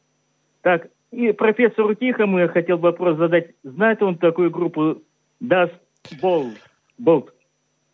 Так, 0.63 0.89
и 1.11 1.33
профессору 1.33 1.95
Тихому 1.95 2.39
я 2.39 2.49
хотел 2.49 2.79
вопрос 2.79 3.19
задать. 3.19 3.55
Знает 3.63 4.03
он 4.03 4.17
такую 4.19 4.51
группу 4.51 5.03
Dust 5.43 5.75
Bolt, 6.23 6.57
Bolt, 6.99 7.31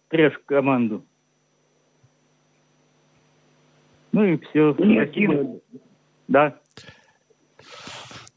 трэш-команду? 0.09 1.05
Ну 4.12 4.25
и 4.25 4.38
все. 4.38 4.75
Нет, 4.79 5.11
Спасибо. 5.11 5.61
Да. 6.29 6.59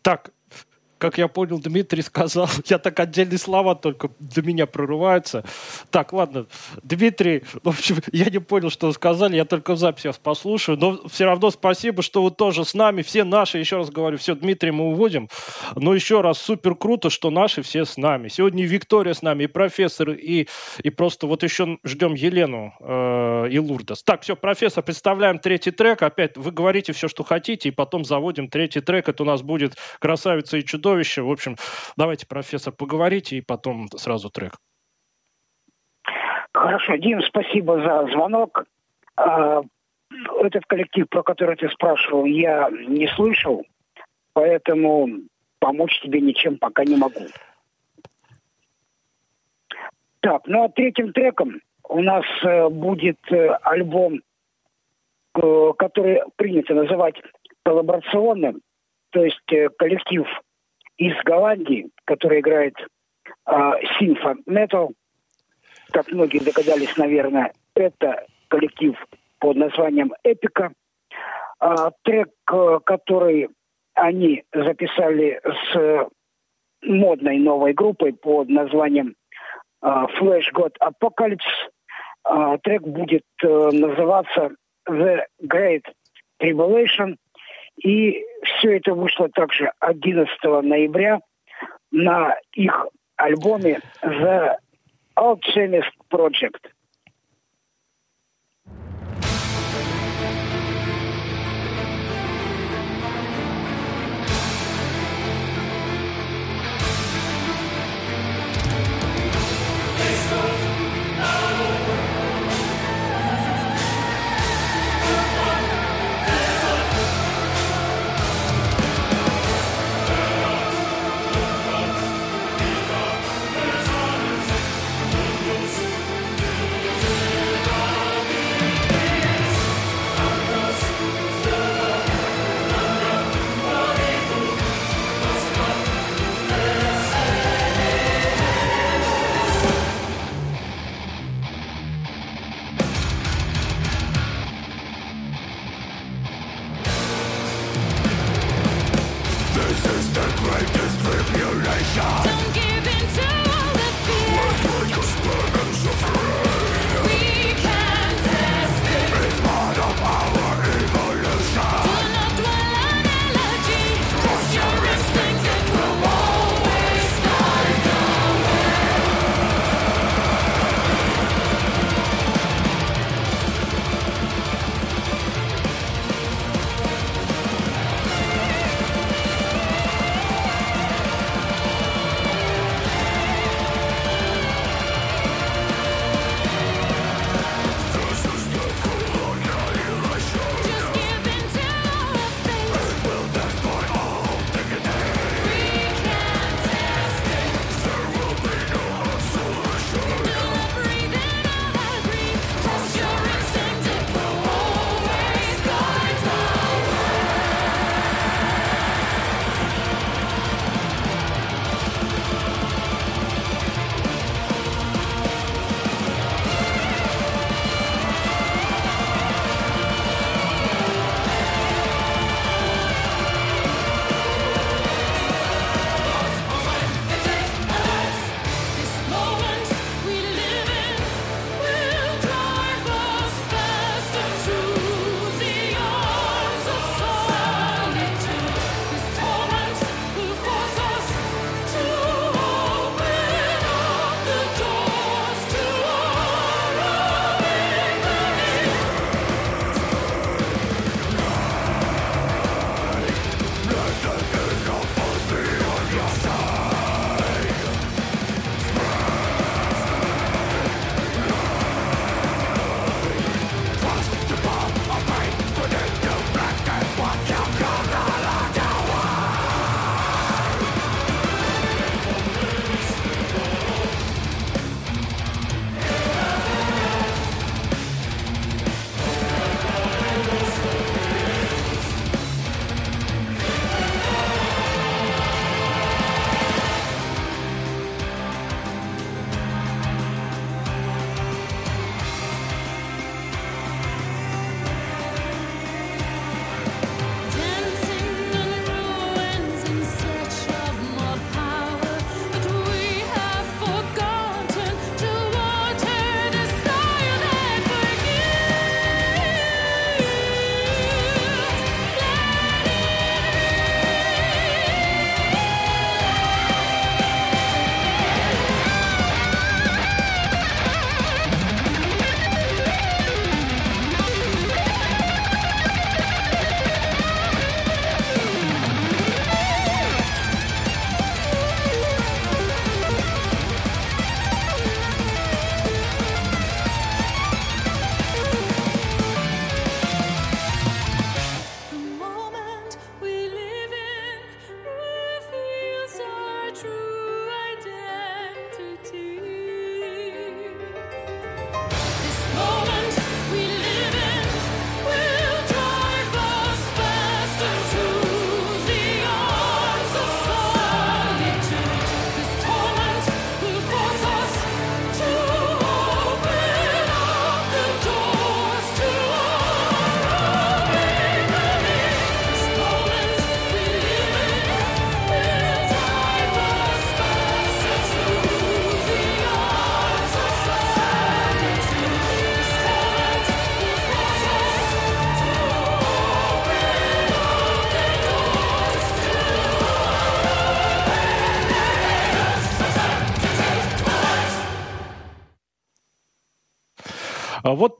Так, 0.02 0.32
как 1.02 1.18
я 1.18 1.28
понял, 1.28 1.60
Дмитрий 1.60 2.04
сказал, 2.04 2.48
я 2.66 2.78
так 2.78 3.00
отдельные 3.00 3.40
слова 3.40 3.74
только 3.74 4.12
для 4.20 4.44
меня 4.44 4.68
прорываются. 4.68 5.44
Так, 5.90 6.14
ладно, 6.14 6.46
Дмитрий, 6.84 7.44
в 7.64 7.70
общем, 7.70 7.98
я 8.12 8.30
не 8.30 8.40
понял, 8.40 8.70
что 8.70 8.88
вы 8.88 8.94
сказали, 8.94 9.36
я 9.36 9.46
только 9.46 9.74
в 9.74 9.80
записи 9.80 10.12
послушаю, 10.22 10.78
но 10.78 11.02
все 11.08 11.26
равно 11.26 11.50
спасибо, 11.50 12.04
что 12.04 12.22
вы 12.22 12.30
тоже 12.30 12.66
с 12.66 12.76
нами, 12.76 13.02
все 13.02 13.24
наши, 13.24 13.58
еще 13.58 13.78
раз 13.78 13.90
говорю, 13.90 14.20
все, 14.20 14.36
Дмитрий 14.36 14.70
мы 14.70 14.90
уводим, 14.90 15.28
но 15.76 15.96
еще 15.96 16.22
раз 16.22 16.38
супер 16.38 16.76
круто, 16.76 17.10
что 17.10 17.32
наши 17.32 17.64
все 17.64 17.84
с 17.86 17.98
нами. 17.98 18.28
Сегодня 18.28 18.64
Виктория 18.66 19.14
с 19.14 19.24
нами, 19.24 19.46
и 19.46 19.48
профессор, 19.48 20.12
и, 20.12 20.48
и 20.84 20.90
просто 20.92 21.26
вот 21.26 21.42
еще 21.42 21.80
ждем 21.84 22.14
Елену 22.14 22.76
э, 22.80 23.48
и 23.50 23.58
Лурдас. 23.58 24.04
Так, 24.04 24.22
все, 24.22 24.36
профессор, 24.36 24.84
представляем 24.84 25.40
третий 25.40 25.72
трек, 25.72 26.04
опять 26.04 26.38
вы 26.38 26.52
говорите 26.52 26.94
все, 26.94 27.08
что 27.08 27.24
хотите, 27.24 27.70
и 27.70 27.72
потом 27.72 28.06
заводим 28.06 28.50
третий 28.50 28.82
трек, 28.82 29.10
это 29.10 29.24
у 29.24 29.26
нас 29.26 29.42
будет 29.42 29.76
«Красавица 30.00 30.58
и 30.58 30.64
чудовище». 30.92 31.22
В 31.22 31.32
общем, 31.32 31.56
давайте, 31.98 32.28
профессор, 32.28 32.74
поговорите, 32.74 33.38
и 33.38 33.42
потом 33.42 33.88
сразу 33.96 34.30
трек. 34.30 34.54
Хорошо, 36.54 36.96
Дим, 36.98 37.22
спасибо 37.22 37.82
за 37.82 38.12
звонок. 38.12 38.66
А, 39.16 39.62
Этот 40.42 40.66
коллектив, 40.66 41.08
про 41.10 41.24
который 41.24 41.56
ты 41.56 41.70
спрашивал, 41.70 42.26
я 42.26 42.70
не 42.70 43.08
слышал, 43.16 43.64
поэтому 44.34 45.08
помочь 45.60 46.02
тебе 46.02 46.20
ничем 46.20 46.58
пока 46.58 46.84
не 46.84 46.98
могу. 46.98 47.28
Так, 50.20 50.42
ну 50.48 50.66
а 50.66 50.70
третьим 50.70 51.14
треком 51.14 51.62
у 51.88 52.02
нас 52.02 52.26
э, 52.44 52.70
будет 52.70 53.20
э, 53.32 53.58
альбом, 53.64 54.22
э, 55.36 55.72
который 55.78 56.22
принято 56.36 56.74
называть 56.74 57.16
коллаборационным, 57.64 58.62
то 59.12 59.24
есть 59.24 59.42
коллектив 59.78 60.28
из 61.02 61.16
Голландии, 61.24 61.90
который 62.06 62.42
играет 62.42 62.76
симфа 63.98 64.36
метал, 64.46 64.94
как 65.92 66.12
многие 66.12 66.40
догадались, 66.40 66.96
наверное, 66.98 67.54
это 67.76 68.26
коллектив 68.48 68.96
под 69.40 69.58
названием 69.58 70.14
«Эпика». 70.24 70.72
А, 71.60 71.92
трек, 72.04 72.30
э, 72.52 72.80
который 72.84 73.50
они 73.94 74.44
записали 74.52 75.40
с 75.44 76.10
модной 76.82 77.38
новой 77.38 77.74
группой 77.74 78.14
под 78.14 78.50
названием 78.50 79.16
а, 79.82 80.08
Flash 80.20 80.52
God 80.54 80.74
Apocalypse. 80.82 81.70
А, 82.24 82.58
трек 82.58 82.82
будет 82.82 83.26
э, 83.44 83.48
называться 83.48 84.52
The 84.90 85.26
Great 85.44 85.84
Tribulation. 86.42 87.18
И 87.84 88.24
все 88.44 88.78
это 88.78 88.94
вышло 88.94 89.30
также 89.30 89.72
11 89.80 90.30
ноября 90.44 91.20
на 91.92 92.36
их 92.54 92.88
альбоме 93.16 93.80
The 94.04 94.56
Alchemist 95.18 95.92
Project. 96.12 96.70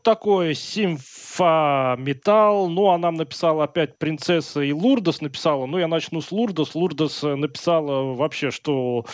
Вот 0.02 0.04
такой 0.04 0.56
симфометал. 0.56 2.68
Ну, 2.70 2.90
а 2.90 2.98
нам 2.98 3.14
написала 3.16 3.66
опять 3.66 4.00
принцесса 4.00 4.62
и 4.62 4.72
Лурдос 4.72 5.22
написала. 5.22 5.68
Ну, 5.68 5.78
я 5.78 5.88
начну 5.88 6.22
с 6.22 6.32
Лурдос. 6.32 6.74
Лурдос 6.74 7.24
э, 7.24 7.36
написала 7.36 8.16
вообще, 8.16 8.50
что 8.50 9.06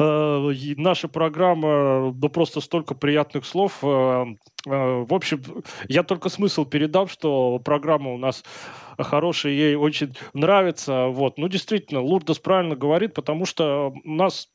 э, 0.00 0.52
наша 0.76 1.06
программа, 1.06 2.12
ну, 2.12 2.28
просто 2.28 2.60
столько 2.60 2.96
приятных 2.96 3.46
слов. 3.46 3.78
Э, 3.82 4.26
э, 4.66 5.04
в 5.08 5.14
общем, 5.14 5.40
я 5.88 6.02
только 6.02 6.28
смысл 6.28 6.64
передам, 6.64 7.06
что 7.06 7.60
программа 7.60 8.12
у 8.12 8.18
нас 8.18 8.42
хорошая, 8.98 9.52
ей 9.52 9.76
очень 9.76 10.16
нравится. 10.32 11.06
Вот. 11.06 11.38
Ну, 11.38 11.46
действительно, 11.46 12.00
Лурдос 12.00 12.40
правильно 12.40 12.74
говорит, 12.74 13.14
потому 13.14 13.46
что 13.46 13.94
у 14.04 14.10
нас 14.10 14.48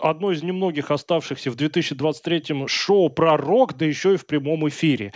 одно 0.00 0.32
из 0.32 0.42
немногих 0.42 0.90
оставшихся 0.90 1.50
в 1.50 1.56
2023 1.56 2.66
шоу 2.66 3.10
про 3.10 3.36
рок, 3.36 3.76
да 3.76 3.84
еще 3.84 4.14
и 4.14 4.16
в 4.16 4.26
прямом 4.26 4.68
эфире. 4.68 5.12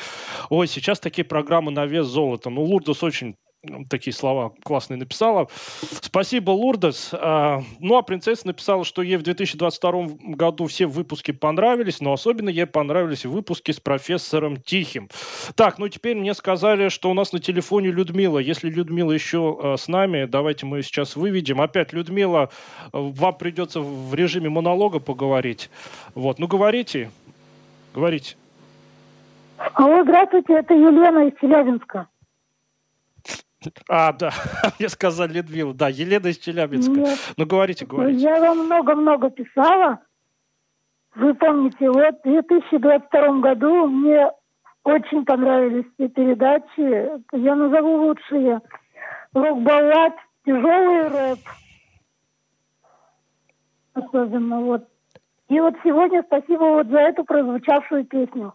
Ой, 0.50 0.66
сейчас 0.66 1.00
такие 1.00 1.24
программы 1.24 1.70
на 1.70 1.86
вес 1.86 2.06
золота. 2.06 2.50
Ну, 2.50 2.62
Лурдос 2.62 3.02
очень 3.02 3.36
такие 3.88 4.14
слова 4.14 4.52
классные 4.62 4.98
написала. 4.98 5.48
Спасибо, 6.00 6.50
Лурдес. 6.50 7.10
А, 7.12 7.62
Ну, 7.80 7.96
а 7.96 8.02
принцесса 8.02 8.46
написала, 8.46 8.84
что 8.84 9.02
ей 9.02 9.16
в 9.16 9.22
2022 9.22 10.06
году 10.34 10.66
все 10.66 10.86
выпуски 10.86 11.32
понравились, 11.32 12.00
но 12.00 12.12
особенно 12.12 12.48
ей 12.48 12.66
понравились 12.66 13.24
выпуски 13.24 13.72
с 13.72 13.80
профессором 13.80 14.56
Тихим. 14.56 15.08
Так, 15.54 15.78
ну 15.78 15.88
теперь 15.88 16.16
мне 16.16 16.34
сказали, 16.34 16.88
что 16.88 17.10
у 17.10 17.14
нас 17.14 17.32
на 17.32 17.38
телефоне 17.38 17.90
Людмила. 17.90 18.38
Если 18.38 18.70
Людмила 18.70 19.12
еще 19.12 19.58
э, 19.60 19.76
с 19.76 19.88
нами, 19.88 20.26
давайте 20.26 20.66
мы 20.66 20.78
ее 20.78 20.82
сейчас 20.82 21.16
выведем. 21.16 21.60
Опять, 21.60 21.92
Людмила, 21.92 22.50
э, 22.84 22.88
вам 22.92 23.34
придется 23.36 23.80
в 23.80 24.14
режиме 24.14 24.48
монолога 24.48 25.00
поговорить. 25.00 25.70
Вот, 26.14 26.38
ну 26.38 26.46
говорите, 26.46 27.10
говорите. 27.94 28.36
Алло, 29.74 30.02
здравствуйте, 30.02 30.52
это 30.52 30.74
Елена 30.74 31.28
из 31.28 31.38
Челябинска. 31.40 32.08
А, 33.88 34.12
да, 34.12 34.32
мне 34.78 34.88
сказали 34.88 35.34
Людмила. 35.34 35.74
Да, 35.74 35.88
Елена 35.88 36.28
из 36.28 36.38
Челябинска. 36.38 36.92
Нет. 36.92 37.18
Ну 37.36 37.46
говорите, 37.46 37.86
говорите. 37.86 38.20
Я 38.20 38.40
вам 38.40 38.66
много-много 38.66 39.30
писала. 39.30 40.00
Вы 41.14 41.34
помните, 41.34 41.90
вот 41.90 42.14
в 42.20 42.28
2022 42.28 43.40
году 43.40 43.86
мне 43.86 44.30
очень 44.84 45.24
понравились 45.24 45.86
все 45.94 46.08
передачи. 46.08 47.10
Я 47.32 47.54
назову 47.54 48.06
лучшие. 48.06 48.60
Рок-баллад, 49.32 50.14
тяжелый 50.44 51.08
рэп. 51.08 51.38
Особенно 53.94 54.60
вот. 54.60 54.88
И 55.48 55.58
вот 55.58 55.74
сегодня 55.82 56.22
спасибо 56.26 56.64
вот 56.64 56.88
за 56.88 56.98
эту 56.98 57.24
прозвучавшую 57.24 58.04
песню. 58.04 58.52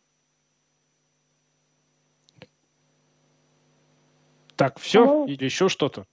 Так, 4.61 4.77
все? 4.77 5.01
Алло. 5.01 5.25
Или 5.25 5.45
еще 5.45 5.69
что-то? 5.69 6.05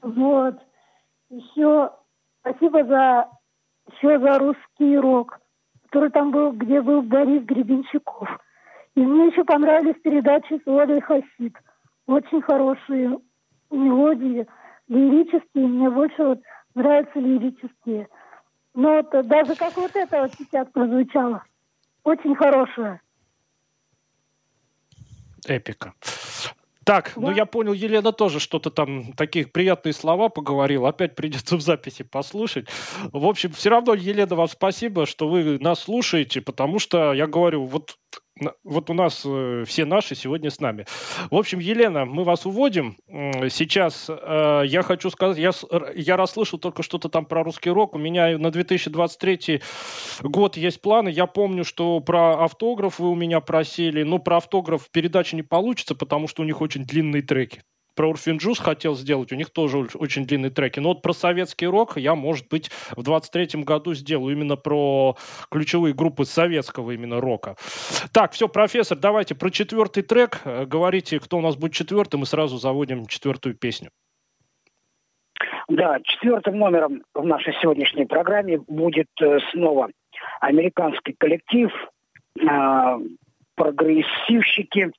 Вот. 0.00 0.54
Еще 1.28 1.90
спасибо 2.38 2.84
за 2.84 3.28
еще 3.90 4.20
за 4.20 4.38
русский 4.38 4.96
рок, 4.96 5.40
который 5.86 6.10
там 6.10 6.30
был, 6.30 6.52
где 6.52 6.80
был 6.80 7.02
Борис 7.02 7.42
Гребенщиков. 7.46 8.28
И 8.94 9.00
мне 9.00 9.26
еще 9.26 9.42
понравились 9.42 10.00
передачи 10.02 10.62
с 10.64 10.68
Олей 10.68 11.00
Хасид. 11.00 11.56
Очень 12.06 12.42
хорошие 12.42 13.18
мелодии, 13.72 14.46
лирические. 14.86 15.66
Мне 15.66 15.90
больше 15.90 16.22
вот 16.22 16.42
нравятся 16.76 17.18
лирические. 17.18 18.06
Но 18.72 19.02
вот 19.02 19.26
даже 19.26 19.56
как 19.56 19.76
вот 19.76 19.96
это 19.96 20.22
вот 20.22 20.34
сейчас 20.38 20.68
прозвучало. 20.68 21.42
Очень 22.04 22.36
хорошее. 22.36 23.00
Эпика. 25.44 25.92
Так, 26.84 27.12
ну 27.16 27.28
Да. 27.28 27.32
я 27.32 27.46
понял, 27.46 27.72
Елена 27.72 28.12
тоже 28.12 28.40
что-то 28.40 28.70
там, 28.70 29.12
такие 29.14 29.46
приятные 29.46 29.92
слова 29.92 30.28
поговорила. 30.28 30.88
Опять 30.90 31.14
придется 31.14 31.56
в 31.56 31.60
записи 31.62 32.02
послушать. 32.02 32.68
В 33.12 33.26
общем, 33.26 33.52
все 33.52 33.70
равно, 33.70 33.94
Елена, 33.94 34.34
вам 34.34 34.48
спасибо, 34.48 35.06
что 35.06 35.28
вы 35.28 35.58
нас 35.60 35.80
слушаете, 35.80 36.40
потому 36.40 36.78
что, 36.78 37.12
я 37.14 37.26
говорю, 37.26 37.64
вот, 37.64 37.96
вот 38.64 38.90
у 38.90 38.94
нас 38.94 39.22
э, 39.24 39.64
все 39.66 39.84
наши 39.84 40.16
сегодня 40.16 40.50
с 40.50 40.58
нами. 40.58 40.86
В 41.30 41.36
общем, 41.36 41.60
Елена, 41.60 42.04
мы 42.04 42.24
вас 42.24 42.46
уводим. 42.46 42.96
Сейчас 43.08 44.06
э, 44.08 44.62
я 44.66 44.82
хочу 44.82 45.10
сказать, 45.10 45.38
я, 45.38 45.52
я 45.94 46.16
расслышал 46.16 46.58
только 46.58 46.82
что-то 46.82 47.08
там 47.08 47.26
про 47.26 47.44
русский 47.44 47.70
рок. 47.70 47.94
У 47.94 47.98
меня 47.98 48.36
на 48.36 48.50
2023 48.50 49.62
год 50.22 50.56
есть 50.56 50.80
планы. 50.80 51.10
Я 51.10 51.26
помню, 51.26 51.64
что 51.64 52.00
про 52.00 52.42
автограф 52.44 52.98
вы 52.98 53.10
у 53.10 53.14
меня 53.14 53.40
просили. 53.40 54.02
Но 54.02 54.18
про 54.18 54.38
автограф 54.38 54.90
передачи 54.90 55.36
не 55.36 55.42
получится, 55.42 55.94
потому 55.94 56.26
что 56.26 56.42
у 56.42 56.44
них 56.44 56.60
очень 56.60 56.84
длинные 56.84 57.22
треки. 57.22 57.62
Про 57.94 58.08
Урфинджус 58.08 58.58
хотел 58.58 58.96
сделать, 58.96 59.32
у 59.32 59.36
них 59.36 59.50
тоже 59.50 59.78
оч- 59.78 59.96
очень 59.96 60.26
длинные 60.26 60.50
треки. 60.50 60.80
Но 60.80 60.90
вот 60.90 61.02
про 61.02 61.12
советский 61.12 61.66
рок 61.66 61.96
я, 61.96 62.14
может 62.14 62.48
быть, 62.48 62.70
в 62.96 63.02
23 63.02 63.62
году 63.62 63.94
сделаю 63.94 64.34
именно 64.34 64.56
про 64.56 65.16
ключевые 65.50 65.94
группы 65.94 66.24
советского 66.24 66.90
именно 66.90 67.20
рока. 67.20 67.56
Так, 68.12 68.32
все, 68.32 68.48
профессор, 68.48 68.98
давайте 68.98 69.34
про 69.34 69.50
четвертый 69.50 70.02
трек. 70.02 70.40
Э, 70.44 70.64
Говорите, 70.66 71.20
кто 71.20 71.38
у 71.38 71.40
нас 71.40 71.56
будет 71.56 71.72
четвертым, 71.72 72.22
и 72.22 72.26
сразу 72.26 72.58
заводим 72.58 73.06
четвертую 73.06 73.54
песню. 73.54 73.90
Да, 75.68 75.98
четвертым 76.02 76.58
номером 76.58 77.02
в 77.14 77.24
нашей 77.24 77.54
сегодняшней 77.62 78.06
программе 78.06 78.58
будет 78.58 79.08
э, 79.20 79.38
снова 79.52 79.88
американский 80.40 81.14
коллектив, 81.16 81.70
э, 82.40 82.98
прогрессивщики. 83.54 84.92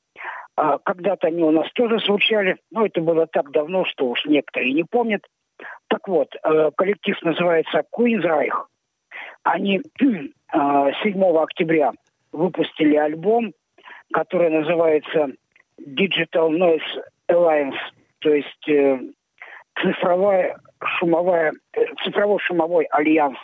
А, 0.55 0.77
когда-то 0.79 1.27
они 1.27 1.43
у 1.43 1.51
нас 1.51 1.69
тоже 1.73 1.99
звучали, 1.99 2.57
но 2.71 2.85
это 2.85 3.01
было 3.01 3.27
так 3.27 3.51
давно, 3.51 3.85
что 3.85 4.07
уж 4.07 4.23
некоторые 4.25 4.73
не 4.73 4.83
помнят. 4.83 5.21
Так 5.87 6.07
вот, 6.07 6.33
э, 6.35 6.71
коллектив 6.75 7.21
называется 7.21 7.83
Queensryche. 7.95 8.65
Они 9.43 9.81
э, 10.01 10.91
7 11.03 11.37
октября 11.37 11.91
выпустили 12.31 12.95
альбом, 12.95 13.53
который 14.13 14.49
называется 14.49 15.27
Digital 15.79 16.49
Noise 16.49 17.03
Alliance, 17.29 17.77
то 18.19 18.33
есть 18.33 18.69
э, 18.69 18.99
цифровая 19.81 20.57
шумовая, 20.99 21.53
э, 21.73 21.85
цифрово-шумовой 22.03 22.85
альянс. 22.85 23.37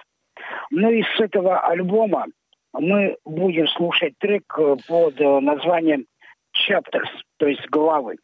Ну 0.69 0.89
и 0.89 1.03
с 1.03 1.19
этого 1.19 1.59
альбома 1.59 2.25
мы 2.73 3.17
будем 3.25 3.67
слушать 3.67 4.17
трек 4.19 4.43
э, 4.57 4.75
под 4.87 5.19
э, 5.19 5.39
названием 5.39 6.05
Chapters, 6.67 7.09
то 7.37 7.47
есть 7.47 7.67
главы. 7.69 8.17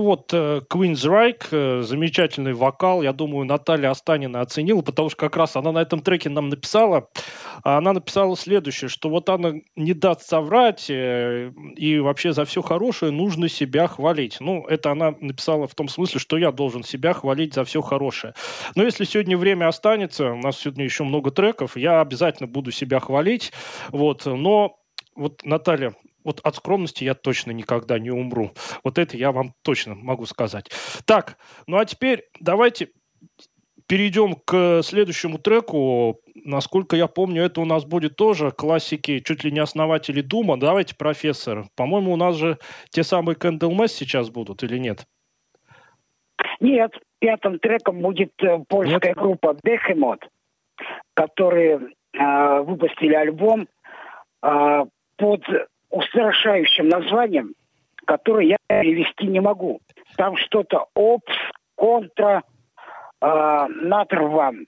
Вот, 0.00 0.32
э, 0.32 0.62
Queen's 0.70 1.06
Reich, 1.06 1.48
э, 1.50 1.82
замечательный 1.82 2.54
вокал, 2.54 3.02
я 3.02 3.12
думаю, 3.12 3.44
Наталья 3.44 3.90
Останина 3.90 4.40
оценила, 4.40 4.80
потому 4.80 5.10
что 5.10 5.18
как 5.18 5.36
раз 5.36 5.56
она 5.56 5.72
на 5.72 5.82
этом 5.82 6.00
треке 6.00 6.30
нам 6.30 6.48
написала, 6.48 7.08
а 7.62 7.76
она 7.76 7.92
написала 7.92 8.34
следующее, 8.34 8.88
что 8.88 9.10
вот 9.10 9.28
она 9.28 9.52
не 9.76 9.92
даст 9.92 10.22
соврать, 10.22 10.86
э, 10.88 11.52
и 11.76 11.98
вообще 11.98 12.32
за 12.32 12.46
все 12.46 12.62
хорошее 12.62 13.12
нужно 13.12 13.50
себя 13.50 13.88
хвалить. 13.88 14.38
Ну, 14.40 14.64
это 14.66 14.90
она 14.90 15.14
написала 15.20 15.68
в 15.68 15.74
том 15.74 15.88
смысле, 15.88 16.18
что 16.18 16.38
я 16.38 16.50
должен 16.50 16.82
себя 16.82 17.12
хвалить 17.12 17.52
за 17.52 17.64
все 17.64 17.82
хорошее. 17.82 18.32
Но 18.74 18.82
если 18.82 19.04
сегодня 19.04 19.36
время 19.36 19.68
останется, 19.68 20.32
у 20.32 20.38
нас 20.38 20.58
сегодня 20.58 20.84
еще 20.84 21.04
много 21.04 21.30
треков, 21.30 21.76
я 21.76 22.00
обязательно 22.00 22.46
буду 22.46 22.70
себя 22.70 23.00
хвалить, 23.00 23.52
вот, 23.90 24.24
но 24.24 24.78
вот, 25.14 25.44
Наталья, 25.44 25.92
вот 26.24 26.40
от 26.40 26.56
скромности 26.56 27.04
я 27.04 27.14
точно 27.14 27.50
никогда 27.52 27.98
не 27.98 28.10
умру. 28.10 28.52
Вот 28.84 28.98
это 28.98 29.16
я 29.16 29.32
вам 29.32 29.54
точно 29.62 29.94
могу 29.94 30.26
сказать. 30.26 30.70
Так, 31.04 31.36
ну 31.66 31.78
а 31.78 31.84
теперь 31.84 32.24
давайте 32.40 32.88
перейдем 33.90 34.36
к 34.44 34.82
следующему 34.82 35.38
треку. 35.38 36.20
Насколько 36.44 36.94
я 36.94 37.08
помню, 37.08 37.42
это 37.42 37.60
у 37.60 37.64
нас 37.64 37.84
будет 37.84 38.14
тоже 38.14 38.52
классики, 38.52 39.18
чуть 39.18 39.42
ли 39.42 39.50
не 39.50 39.58
основатели 39.58 40.20
Дума. 40.20 40.56
Давайте, 40.58 40.94
профессор. 40.94 41.64
По-моему, 41.74 42.12
у 42.12 42.16
нас 42.16 42.36
же 42.36 42.58
те 42.90 43.02
самые 43.02 43.36
Candlemass 43.36 43.88
сейчас 43.88 44.30
будут 44.30 44.62
или 44.62 44.78
нет? 44.78 45.06
Нет, 46.60 46.92
пятым 47.18 47.58
треком 47.58 48.00
будет 48.00 48.32
э, 48.42 48.60
польская 48.68 49.14
группа 49.14 49.56
Behemoth, 49.66 50.22
которые 51.14 51.80
э, 52.12 52.60
выпустили 52.60 53.14
альбом 53.14 53.66
э, 54.42 54.84
под 55.16 55.42
устрашающим 55.90 56.88
названием, 56.88 57.54
которое 58.06 58.46
я 58.46 58.56
перевести 58.68 59.26
не 59.26 59.40
могу. 59.40 59.80
Там 60.16 60.36
что-то 60.36 60.86
опс, 60.94 61.32
контра, 61.76 62.42
э, 63.20 63.66
натрван. 63.68 64.66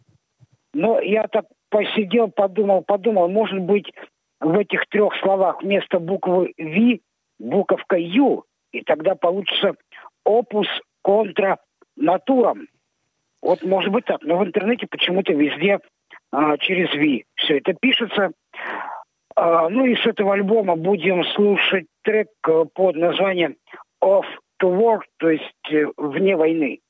Но 0.74 1.00
я 1.00 1.26
так 1.28 1.46
посидел, 1.70 2.28
подумал, 2.28 2.82
подумал, 2.82 3.28
может 3.28 3.60
быть, 3.60 3.92
в 4.40 4.58
этих 4.58 4.86
трех 4.88 5.14
словах 5.20 5.62
вместо 5.62 5.98
буквы 5.98 6.52
V 6.58 6.98
буковка 7.38 7.96
Ю, 7.96 8.44
и 8.72 8.82
тогда 8.82 9.14
получится 9.14 9.74
опус 10.24 10.66
контра 11.02 11.58
натурам. 11.96 12.66
Вот 13.40 13.62
может 13.62 13.90
быть 13.90 14.04
так, 14.04 14.22
но 14.22 14.38
в 14.38 14.44
интернете 14.44 14.86
почему-то 14.86 15.32
везде 15.32 15.80
а, 16.30 16.56
через 16.58 16.92
V 16.94 17.24
все 17.36 17.58
это 17.58 17.74
пишется. 17.74 18.32
А, 19.36 19.68
ну 19.68 19.84
и 19.86 19.96
с 19.96 20.06
этого 20.06 20.34
альбома 20.34 20.76
будем 20.76 21.24
слушать 21.24 21.86
трек 22.02 22.28
э, 22.46 22.64
под 22.74 22.96
названием 22.96 23.56
Off 24.02 24.26
to 24.60 24.70
War, 24.70 25.00
то 25.18 25.30
есть 25.30 25.72
э, 25.72 25.86
вне 25.96 26.36
войны. 26.36 26.80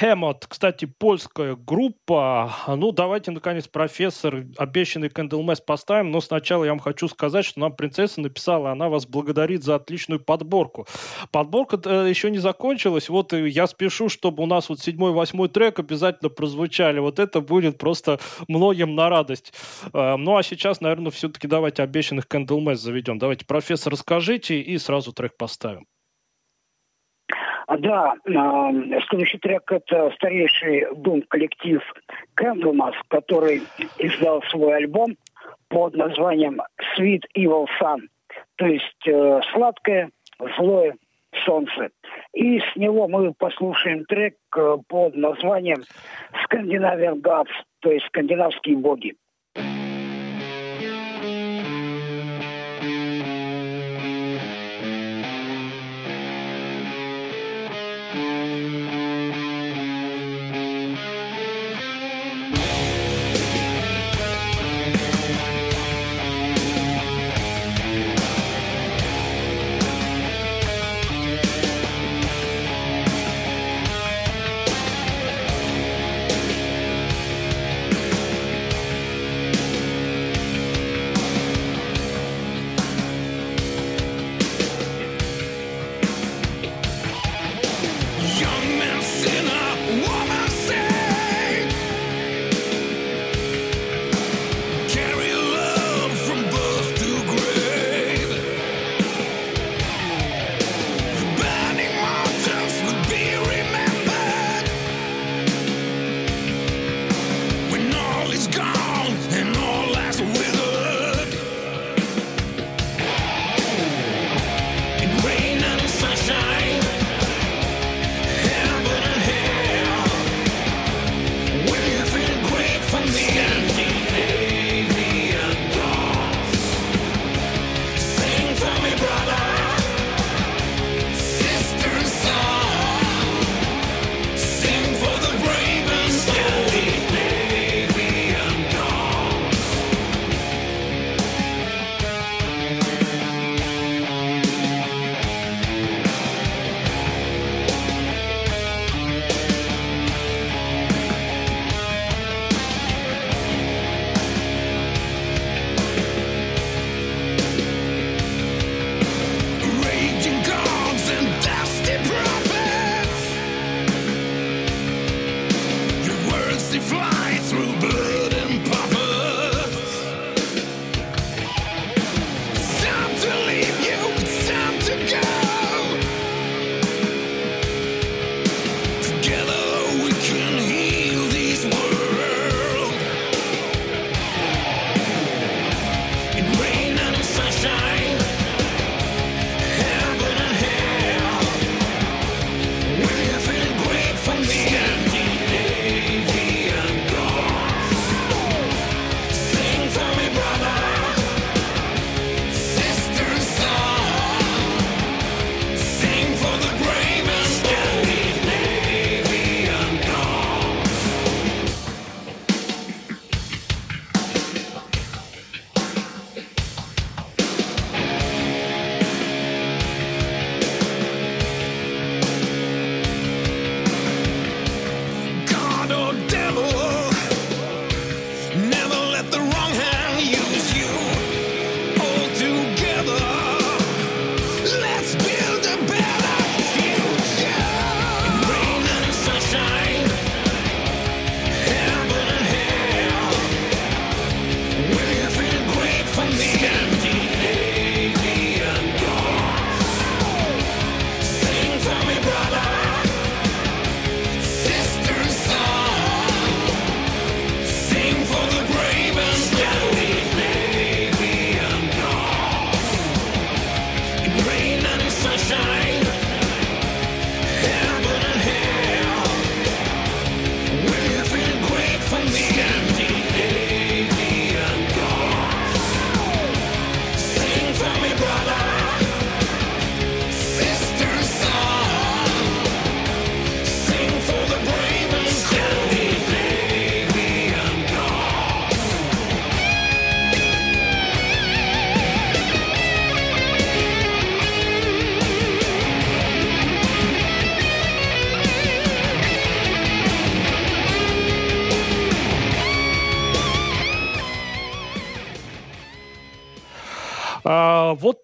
Behemoth, 0.00 0.44
кстати, 0.48 0.86
польская 0.86 1.56
группа. 1.56 2.54
Ну, 2.66 2.92
давайте, 2.92 3.30
наконец, 3.30 3.68
профессор, 3.68 4.44
обещанный 4.56 5.08
Candlemass 5.08 5.62
поставим, 5.64 6.10
но 6.10 6.20
сначала 6.20 6.64
я 6.64 6.70
вам 6.70 6.78
хочу 6.78 7.08
сказать, 7.08 7.44
что 7.44 7.60
нам 7.60 7.74
принцесса 7.74 8.20
написала, 8.20 8.70
она 8.70 8.88
вас 8.88 9.06
благодарит 9.06 9.62
за 9.62 9.74
отличную 9.74 10.20
подборку. 10.20 10.86
Подборка 11.32 11.80
э, 11.84 12.08
еще 12.08 12.30
не 12.30 12.38
закончилась, 12.38 13.08
вот 13.08 13.32
я 13.32 13.66
спешу, 13.66 14.08
чтобы 14.08 14.42
у 14.42 14.46
нас 14.46 14.68
вот 14.68 14.80
седьмой, 14.80 15.12
восьмой 15.12 15.48
трек 15.48 15.78
обязательно 15.78 16.30
прозвучали. 16.30 16.98
Вот 16.98 17.18
это 17.18 17.40
будет 17.40 17.78
просто 17.78 18.20
многим 18.48 18.94
на 18.94 19.08
радость. 19.08 19.52
Э, 19.92 20.16
Ну, 20.16 20.36
а 20.36 20.42
сейчас, 20.42 20.80
наверное, 20.80 21.10
все-таки 21.10 21.46
давайте 21.46 21.82
обещанных 21.82 22.26
Candlemass 22.26 22.76
заведем. 22.76 23.18
Давайте, 23.18 23.44
профессор, 23.44 23.92
расскажите 23.92 24.60
и 24.60 24.78
сразу 24.78 25.12
трек 25.12 25.36
поставим. 25.36 25.86
А, 27.70 27.76
Да, 27.78 28.14
э, 28.24 29.00
следующий 29.08 29.38
трек 29.38 29.70
это 29.70 30.10
старейший 30.16 30.88
дум 30.96 31.22
коллектив 31.22 31.80
Candlemas, 32.36 32.94
который 33.06 33.62
издал 33.98 34.42
свой 34.50 34.78
альбом 34.78 35.16
под 35.68 35.94
названием 35.94 36.60
Sweet 36.98 37.22
Evil 37.38 37.66
Sun, 37.80 38.08
то 38.56 38.66
есть 38.66 39.06
э, 39.06 39.40
сладкое 39.52 40.10
злое 40.58 40.96
солнце. 41.46 41.90
И 42.34 42.58
с 42.58 42.74
него 42.74 43.06
мы 43.06 43.34
послушаем 43.34 44.04
трек 44.06 44.34
э, 44.56 44.76
под 44.88 45.14
названием 45.14 45.84
Scandinavian 46.44 47.20
Gods, 47.20 47.52
то 47.78 47.92
есть 47.92 48.04
скандинавские 48.06 48.78
боги. 48.78 49.14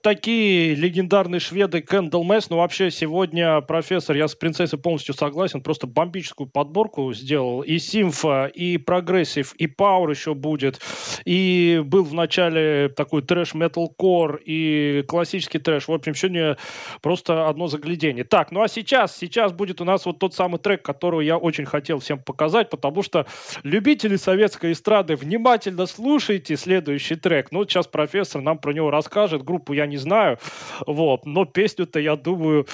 Такие 0.07 0.77
легендарные 0.77 1.41
шведы 1.41 1.83
Candlemass. 1.83 2.49
Ну, 2.49 2.59
вообще, 2.59 2.93
сегодня 2.93 3.61
профессор, 3.61 4.15
я 4.15 4.29
с 4.29 4.37
принцессой 4.37 4.79
полностью 4.79 5.17
согласен, 5.17 5.63
просто 5.63 5.89
бомбическую 5.89 6.49
подборку 6.49 7.13
сделал. 7.13 7.63
И 7.63 7.79
симфа, 7.79 8.47
и 8.47 8.79
прогрессив, 8.79 9.53
и 9.55 9.67
пауэр 9.67 10.11
еще 10.11 10.35
будет. 10.35 10.81
И 11.25 11.83
был 11.85 12.05
в 12.05 12.15
начале 12.15 12.89
такой 12.89 13.23
трэш-метал-кор, 13.23 14.41
и 14.45 15.03
классический 15.09 15.59
трэш. 15.59 15.89
В 15.89 15.93
общем, 15.93 16.15
сегодня 16.15 16.57
просто 17.03 17.49
одно 17.49 17.67
заглядение. 17.67 18.23
Так, 18.23 18.53
ну 18.53 18.63
а 18.63 18.69
сейчас, 18.69 19.17
сейчас 19.17 19.53
будет 19.53 19.81
у 19.81 19.85
нас 19.85 20.07
вот 20.07 20.21
тот 20.21 20.35
самый 20.35 20.59
трек, 20.59 20.83
который 20.83 21.27
я 21.27 21.37
очень 21.37 21.65
хотел 21.65 21.99
всем 21.99 22.21
показать, 22.21 22.71
потому 22.71 23.03
что 23.03 23.27
любители 23.65 24.15
советской 24.15 24.71
эстрады, 24.71 25.17
внимательно 25.17 25.85
слушайте 25.87 26.57
следующий 26.57 27.17
трек. 27.17 27.51
Ну, 27.51 27.65
сейчас 27.65 27.89
профессор 27.89 28.41
нам 28.41 28.59
про 28.59 28.73
него 28.73 28.93
расскажет. 28.93 29.43
Группу 29.43 29.73
я 29.73 29.89
не 29.89 29.95
знаю, 29.97 30.38
вот, 30.86 31.26
но 31.26 31.44
песню-то, 31.44 31.99
я 32.01 32.16
думаю, 32.16 32.66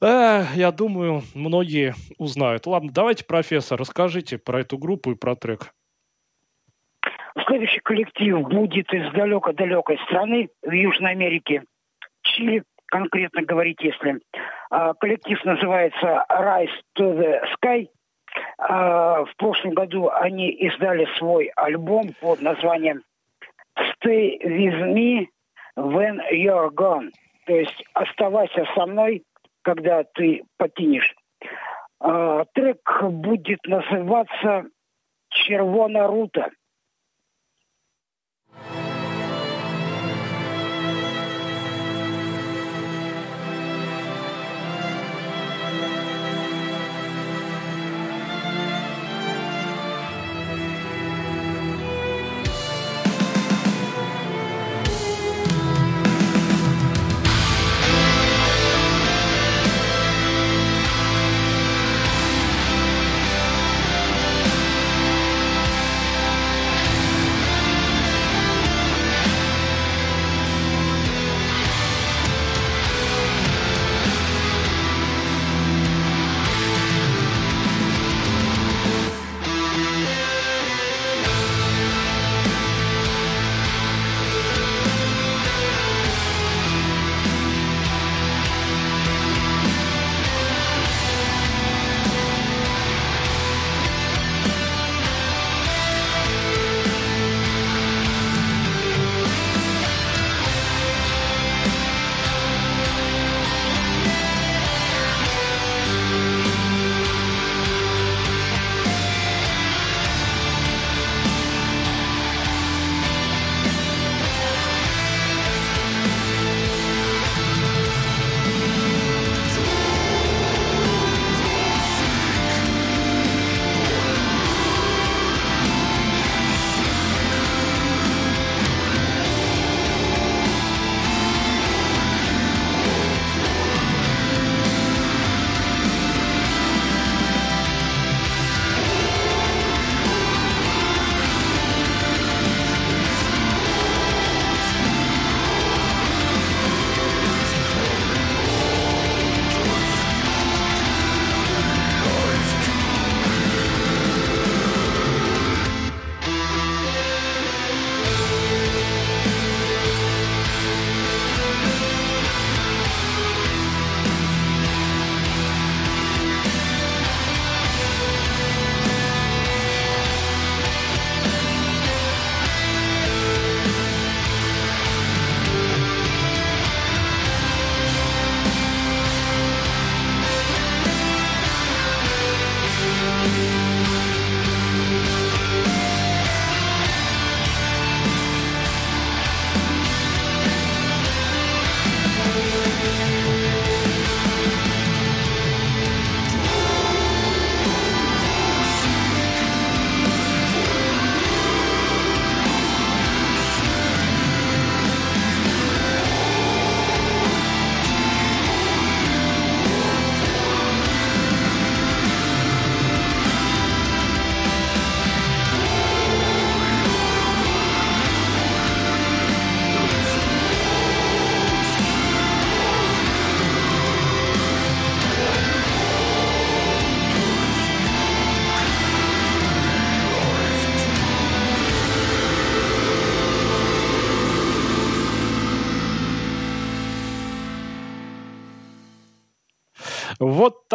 э, 0.00 0.44
я 0.54 0.72
думаю, 0.72 1.22
многие 1.34 1.94
узнают. 2.18 2.66
Ладно, 2.66 2.90
давайте, 2.92 3.24
профессор, 3.24 3.78
расскажите 3.78 4.38
про 4.38 4.60
эту 4.60 4.78
группу 4.78 5.12
и 5.12 5.14
про 5.14 5.36
трек. 5.36 5.72
Следующий 7.46 7.80
коллектив 7.80 8.40
будет 8.48 8.92
из 8.92 9.12
далекой-далекой 9.12 9.98
страны, 10.06 10.48
в 10.62 10.72
Южной 10.72 11.12
Америке, 11.12 11.64
Чили, 12.22 12.62
конкретно 12.86 13.42
говорить, 13.42 13.78
если. 13.80 14.20
А, 14.70 14.94
Коллектив 14.94 15.42
называется 15.44 16.24
Rise 16.30 16.70
to 16.98 17.18
the 17.18 17.40
Sky. 17.54 17.88
А, 18.58 19.24
В 19.24 19.36
прошлом 19.36 19.74
году 19.74 20.10
они 20.10 20.50
издали 20.50 21.06
свой 21.18 21.50
альбом 21.56 22.10
под 22.20 22.42
названием 22.42 23.02
Stay 23.78 24.38
with 24.44 24.94
me 24.94 25.26
when 25.80 26.20
you're 26.32 26.70
gone. 26.70 27.10
То 27.46 27.54
есть 27.54 27.82
оставайся 27.94 28.66
со 28.74 28.86
мной, 28.86 29.24
когда 29.62 30.04
ты 30.14 30.42
покинешь. 30.56 31.14
А, 32.00 32.44
Трек 32.54 32.80
будет 33.02 33.60
называться 33.64 34.64
Червона 35.30 36.06
рута. 36.06 36.50
Вот 38.54 38.89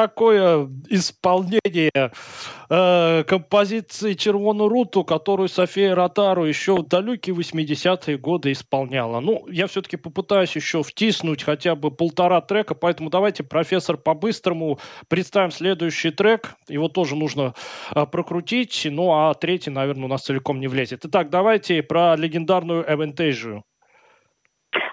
такое 0.06 0.70
исполнение 0.90 2.12
э, 2.70 3.24
композиции 3.24 4.14
«Червону 4.14 4.68
руту», 4.68 5.04
которую 5.04 5.48
София 5.48 5.96
Ротару 5.96 6.46
еще 6.46 6.76
в 6.76 6.88
далекие 6.88 7.36
80-е 7.36 8.18
годы 8.18 8.52
исполняла. 8.52 9.20
Ну, 9.20 9.48
я 9.50 9.66
все-таки 9.66 9.98
попытаюсь 9.98 10.56
еще 10.56 10.84
втиснуть 10.84 11.42
хотя 11.42 11.76
бы 11.76 11.90
полтора 11.90 12.42
трека, 12.42 12.76
поэтому 12.76 13.10
давайте, 13.10 13.44
профессор, 13.44 13.98
по-быстрому 13.98 14.78
представим 15.10 15.50
следующий 15.50 16.12
трек. 16.12 16.54
Его 16.70 16.88
тоже 16.88 17.16
нужно 17.16 17.56
э, 17.96 18.06
прокрутить, 18.06 18.88
ну 18.92 19.12
а 19.12 19.34
третий, 19.34 19.72
наверное, 19.72 20.06
у 20.06 20.10
нас 20.10 20.24
целиком 20.24 20.60
не 20.60 20.68
влезет. 20.68 21.04
Итак, 21.06 21.32
давайте 21.32 21.82
про 21.82 22.16
легендарную 22.16 22.86
Эвентейжию. 22.88 23.64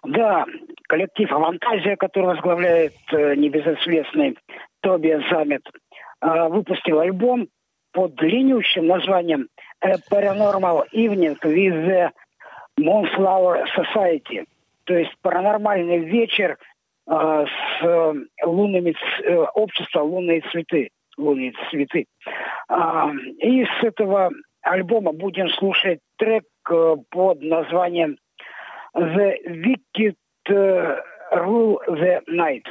Да, 0.05 0.45
коллектив 0.89 1.29
«Фантазия», 1.31 1.97
который 1.97 2.27
возглавляет 2.27 2.95
э, 3.13 3.35
небезызвестный 3.35 4.37
Тобиас 4.83 5.23
Замет, 5.31 5.63
э, 6.21 6.49
выпустил 6.49 7.01
альбом 7.01 7.49
под 7.93 8.15
длиннющим 8.17 8.87
названием 8.87 9.49
«A 9.81 9.95
Paranormal 10.11 10.85
Evening 10.93 11.39
with 11.43 11.87
the 11.87 12.11
Moonflower 12.79 13.65
Society», 13.77 14.45
то 14.85 14.95
есть 14.95 15.13
паранормальный 15.23 15.99
вечер 15.99 16.59
э, 17.07 17.11
с 17.11 17.85
э, 17.85 18.15
лунными 18.45 18.95
э, 19.25 19.37
общества 19.55 20.01
лунные 20.01 20.43
цветы, 20.51 20.91
лунные 21.17 21.53
цветы. 21.71 22.07
А, 22.69 23.11
и 23.39 23.65
с 23.65 23.85
этого 23.85 24.31
альбома 24.63 25.13
будем 25.13 25.49
слушать 25.51 26.01
трек 26.17 26.45
э, 26.71 26.97
под 27.11 27.43
названием 27.43 28.17
The 28.97 29.35
Wicked 29.47 30.17
э, 30.49 31.01
Rule 31.33 31.79
the 31.89 32.21
Night. 32.29 32.65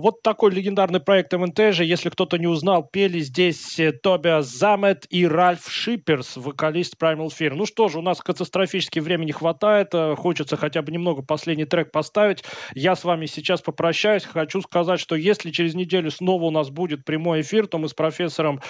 Вот 0.00 0.22
такой 0.22 0.50
легендарный 0.50 1.00
проект 1.00 1.32
МНТ 1.32 1.74
же, 1.74 1.84
если 1.84 2.08
кто-то 2.08 2.38
не 2.38 2.46
узнал, 2.46 2.82
пели 2.82 3.20
здесь 3.20 3.78
э, 3.78 3.92
Тобиас 3.92 4.46
Замет 4.46 5.06
и 5.10 5.26
Ральф 5.26 5.68
Шиперс, 5.68 6.36
вокалист 6.36 6.94
Primal 7.00 7.28
Fear. 7.28 7.50
Ну 7.54 7.66
что 7.66 7.88
же, 7.88 7.98
у 7.98 8.02
нас 8.02 8.20
катастрофически 8.20 8.98
времени 8.98 9.30
хватает, 9.30 9.88
э, 9.92 10.16
хочется 10.16 10.56
хотя 10.56 10.80
бы 10.80 10.90
немного 10.90 11.22
последний 11.22 11.66
трек 11.66 11.92
поставить. 11.92 12.42
Я 12.74 12.96
с 12.96 13.04
вами 13.04 13.26
сейчас 13.26 13.60
попрощаюсь. 13.60 14.24
Хочу 14.24 14.62
сказать, 14.62 15.00
что 15.00 15.16
если 15.16 15.50
через 15.50 15.74
неделю 15.74 16.10
снова 16.10 16.44
у 16.44 16.50
нас 16.50 16.70
будет 16.70 17.04
прямой 17.04 17.42
эфир, 17.42 17.66
то 17.66 17.76
мы 17.76 17.88
с 17.88 17.94
профессором 17.94 18.60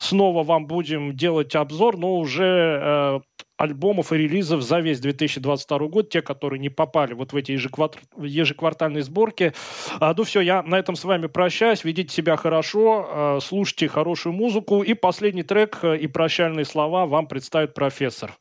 снова 0.00 0.42
вам 0.42 0.66
будем 0.66 1.14
делать 1.16 1.54
обзор, 1.54 1.98
но 1.98 2.16
уже 2.16 2.80
э, 2.82 3.20
альбомов 3.60 4.12
и 4.12 4.16
релизов 4.16 4.62
за 4.62 4.80
весь 4.80 5.00
2022 5.00 5.78
год, 5.88 6.08
те, 6.08 6.22
которые 6.22 6.58
не 6.58 6.70
попали 6.70 7.12
вот 7.12 7.32
в 7.32 7.36
эти 7.36 7.52
ежеквар- 7.52 7.98
ежеквартальные 8.16 9.02
сборки. 9.02 9.52
А, 10.00 10.14
ну 10.16 10.24
все, 10.24 10.40
я 10.40 10.62
на 10.62 10.78
этом 10.78 10.96
с 10.96 11.04
вами 11.04 11.26
прощаюсь. 11.26 11.84
Ведите 11.84 12.14
себя 12.14 12.36
хорошо, 12.36 13.36
э, 13.36 13.40
слушайте 13.42 13.88
хорошую 13.88 14.32
музыку. 14.32 14.82
И 14.82 14.94
последний 14.94 15.42
трек 15.42 15.80
э, 15.82 15.98
и 15.98 16.06
прощальные 16.06 16.64
слова 16.64 17.04
вам 17.04 17.26
представит 17.26 17.74
профессор. 17.74 18.32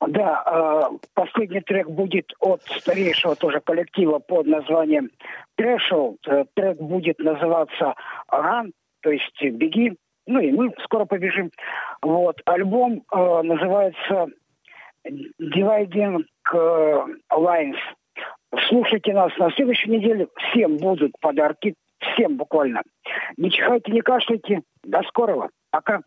Да, 0.00 0.90
э, 0.92 0.96
последний 1.14 1.60
трек 1.60 1.88
будет 1.88 2.32
от 2.40 2.62
старейшего 2.62 3.36
тоже 3.36 3.60
коллектива 3.60 4.18
под 4.18 4.46
названием 4.46 5.10
Threshold. 5.60 6.16
Э, 6.26 6.44
Трек 6.54 6.78
будет 6.78 7.18
называться 7.18 7.94
Run, 8.30 8.72
то 9.02 9.10
есть 9.10 9.42
«Беги». 9.42 9.92
Ну 10.26 10.40
и 10.40 10.52
мы 10.52 10.72
скоро 10.84 11.04
побежим. 11.04 11.50
Вот. 12.02 12.40
Альбом 12.44 13.02
э, 13.12 13.42
называется 13.42 14.28
Dividing 15.06 16.24
э, 16.52 17.06
Lines. 17.32 17.78
Слушайте 18.68 19.12
нас 19.12 19.36
на 19.38 19.50
следующей 19.52 19.90
неделе. 19.90 20.28
Всем 20.36 20.76
будут 20.76 21.12
подарки. 21.20 21.74
Всем 21.98 22.36
буквально. 22.36 22.82
Не 23.36 23.50
чихайте, 23.50 23.92
не 23.92 24.00
кашляйте. 24.00 24.62
До 24.84 25.02
скорого. 25.04 25.50
Пока. 25.70 26.02